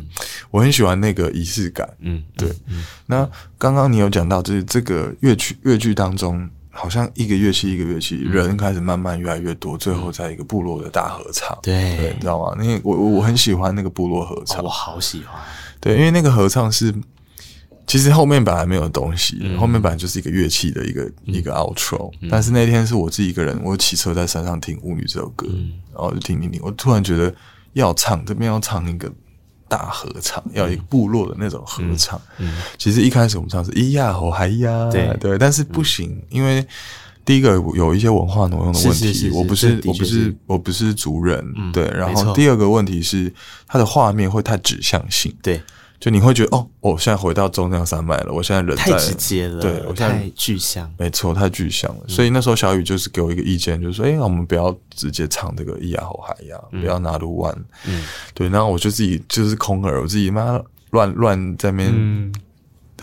[0.51, 1.89] 我很喜欢那个仪式感。
[2.01, 2.51] 嗯，对。
[2.67, 3.27] 嗯、那
[3.57, 11.59] 刚刚你有讲到，就是这个乐曲乐剧当中，好像一个乐器一个乐器，人开始慢慢越来越多，最后在一个部落的大合唱。
[11.63, 12.63] 对，对，你知道吗？
[12.63, 15.41] 因为我我很喜欢那个部落合唱，哦、我好喜欢。
[15.81, 16.95] 对，因为那个合唱是。
[17.87, 27.33] 其实后面本来没有东西，嗯、后面本来就是一个乐器的一个、嗯、一个 outro，、嗯、但是那天是我自己一个人，我骑车在山上听《巫女》这首歌，嗯、然后就听听听，我突然觉得
[27.75, 29.13] 要唱这边要唱一个
[29.69, 32.21] 大合唱，嗯、要一个部落的那种合唱。
[32.79, 35.15] 其实一开始我们唱是咿呀吼嗨呀，对。
[35.21, 36.67] 对，但是不行，嗯、因为
[37.23, 43.33] 第一个有一些文化挪用的问题，我不是我不是我不是族人，嗯、对，然后第二个问题是
[43.67, 45.61] 它的画面会太指向性，对。
[46.05, 48.31] 就你会觉得哦，我现在回到中央山脉了。
[48.31, 52.05] 我现在人在太直接了，对我现在太具象，没错，太具象了。
[52.07, 58.51] 所以那时候小雨就是给我一个意见，就是说，哎，我们不要直接唱这个咿呀吼嗨呀，不要拿路弯，嗯，对。
[58.51, 62.33] 然后我就自己就是空耳，我自己妈乱乱在那边。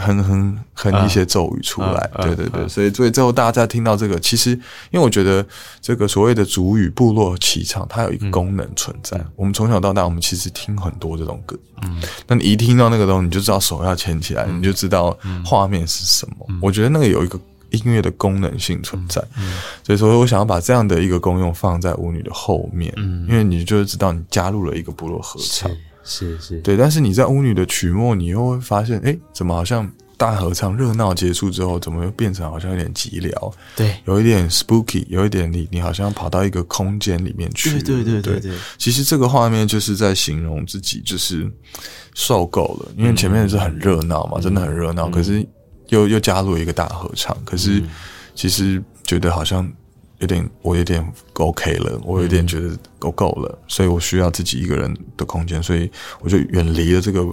[0.02, 4.52] 哼哼哼一些咒语出来，啊、对对对，啊、所以所以最后大家在听到这个，其实
[4.89, 5.45] 因为我觉得
[5.80, 9.18] 这个所谓的主语部落齐唱，它有一个功能存在。
[9.18, 16.45] 嗯、我们从小到大，我们其实听很多这种歌，嗯，那你一听到那个东西，你就知道手要牵起来，嗯、你就知道画面是什么。
[16.49, 17.39] 嗯、我觉得那个有一个
[17.70, 19.43] 音乐的功能性存在，嗯。
[19.43, 25.70] 嗯、所以说我想要把这样的一个功用放在舞女的后面，嗯，因为你就知道你加入了一个部落合唱。
[26.04, 33.54] 是是，对，但是你在巫女的曲末，你又会发现，哎，怎么好像大合唱热闹结束之后，怎么又变成好像有点寂寥？
[33.76, 37.82] 对，有一点 spooky，有一点你你好像跑到一个空间里面去。
[37.82, 38.58] 对对对对对。
[38.78, 41.49] 其实这个画面就是在形容自己就是
[42.14, 45.45] 受够了，因为前面是很热闹嘛，真的很热闹，可是
[45.89, 47.82] 又又加入一个大合唱，可是
[48.36, 49.72] 其实觉得好像。
[50.22, 55.91] 有点，我有点 OK 了，我有点觉得够够了，嗯、所以我需要自己一个人的空间，所以
[56.22, 57.28] 我就远离了这个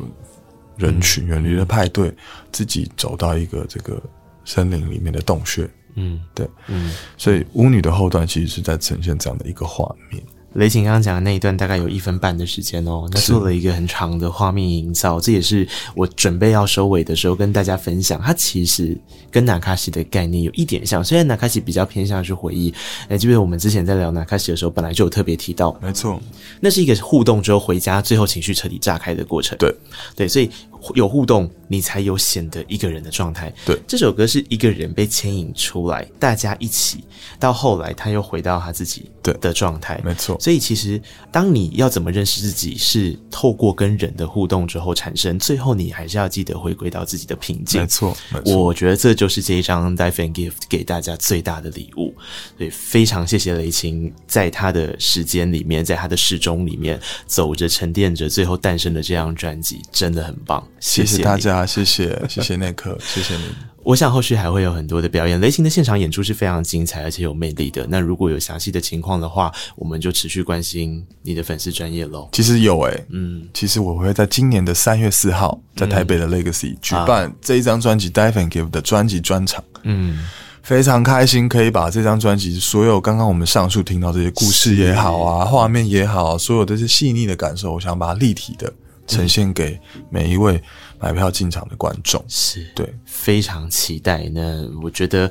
[0.77, 2.13] 人群，远离、嗯、了派对，
[2.51, 4.03] 自己走到一个这个
[4.45, 5.69] 森林里面的洞穴。
[5.95, 10.23] 嗯，对，嗯，所以巫女的后段其实是在呈现这样的一个画面。
[10.55, 18.21] 雷擎刚刚讲的那一段大概有一分半的时间哦，那做了一个很长的画面营造，是这也是我准备要收尾的时候跟大家分享。
[18.21, 18.97] 它其实
[19.31, 22.73] 跟纳卡西的概念有一点像，虽然纳卡西比较偏向是回忆。
[23.09, 26.21] 哎，记得我们之前在聊纳卡西的时候，本来就有特别提到，没错，
[26.61, 29.57] 那是一个互动之后回家，最后情绪彻底炸开的过程。
[29.59, 29.73] 对，
[30.17, 30.51] 对，所以
[30.95, 33.53] 有互动，你才有显得一个人的状态。
[33.65, 37.05] 对，这首歌是一个人被牵引出来，大家一起，
[37.39, 40.01] 到后来他又回到他自己对的状态。
[40.05, 40.39] 没错。
[40.41, 41.01] 所以其实，
[41.31, 45.39] 当你要怎么认识自己，是透过跟人的互动之后产生。
[45.39, 47.81] 最后，你还是要记得回归到自己的平静。
[47.81, 48.57] 没错，没错。
[48.57, 52.15] 我觉得这就是这一张《Dive and Gift》给大家最大的礼物。
[52.57, 60.67] 所以，非常谢谢雷擎，在他的时间里面，在他的时钟里面走着、沉淀着，最后诞生的这张专辑，真的很棒。
[60.81, 63.43] 谢谢，大家，谢谢，谢谢内克，谢谢你。
[63.85, 67.87] 我想后续还会有很多的表演，雷霆的现场演出是非常精彩而且有魅力的。
[67.89, 72.29] 那如果有详细的情况的话，我们就持续关心你的粉丝专业喽。
[72.33, 80.19] 其实有诶、欸，嗯，其实我会在今年的三月四号在台北的 Legacy、嗯、举办这一张专辑《Dive and Give》的专辑专场，嗯，
[80.63, 88.71] 非常开心可以把这张专辑所有刚刚我们上述听到这些故事也好啊，画面也好，所有这些细腻的感受，我想把它立体的
[89.09, 89.81] 呈现给
[90.11, 90.63] 每一位。
[91.01, 94.29] 买票进场的观众是对，非常期待。
[94.35, 95.31] 那我觉得，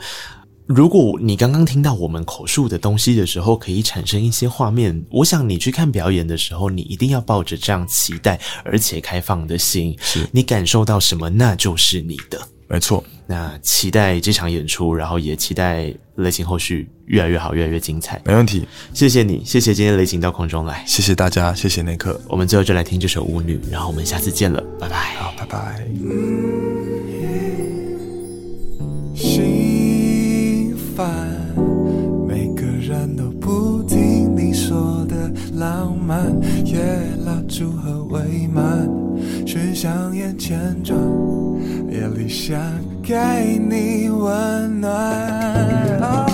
[0.65, 5.05] 如果你刚刚听到我们口述的东西的时候，可以产生一些画面。
[5.11, 9.93] 我想你去看表演的时候，你一定要抱着这样期待而且开放的心。
[9.99, 12.39] 是你感受到什么，那就是你的。
[12.69, 18.21] 没错，那期待这场演出，然后也期待雷擎后续越来越好，越来越精彩。
[18.25, 22.19] 没问题，谢谢你，谢谢今天雷擎到空中来，谢谢大家，谢谢内克。
[22.27, 25.15] 我们最后就来听这首舞女，然后我们下次见了，拜拜。
[25.15, 25.87] 好，拜拜。
[29.15, 31.07] 心烦，
[32.27, 36.77] 每个人都不听你说的浪漫，夜
[37.25, 38.87] 蜡烛和微满，
[39.47, 40.99] 只想眼前转。
[41.89, 42.59] 夜里想
[43.01, 43.15] 给
[43.57, 46.26] 你温暖。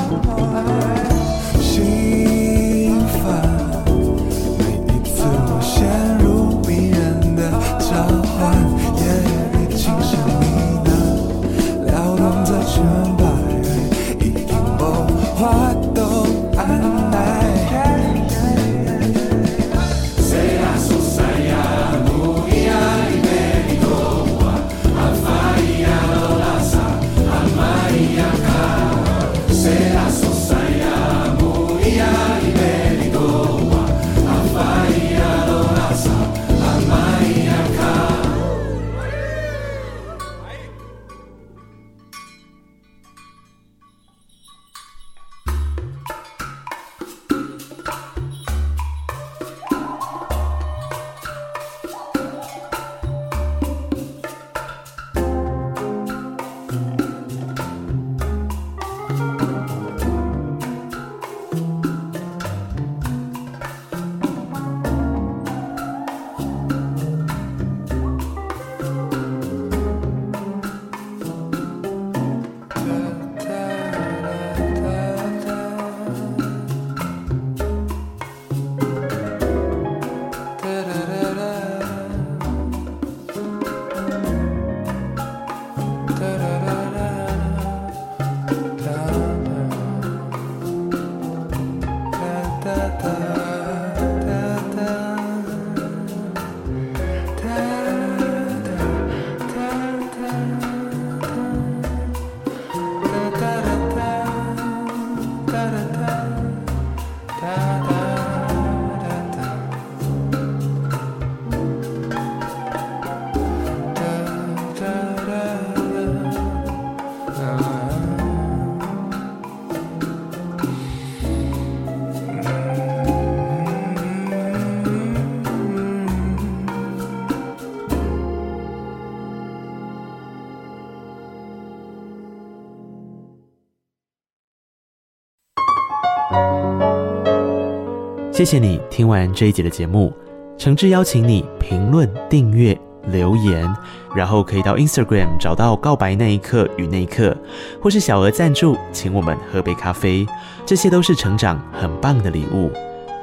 [138.43, 140.11] 谢谢你听完这一集的节目，
[140.57, 143.73] 诚挚邀请你评论、订阅、留言，
[144.13, 147.33] 然后可以到 Instagram 找到告白那一刻与那一刻，
[147.81, 150.27] 或是小额赞助，请我们喝杯咖啡，
[150.65, 152.69] 这些都是成长很棒的礼物。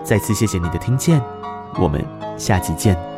[0.02, 1.20] 再次谢谢你的听见，
[1.78, 2.02] 我们
[2.38, 3.09] 下集见。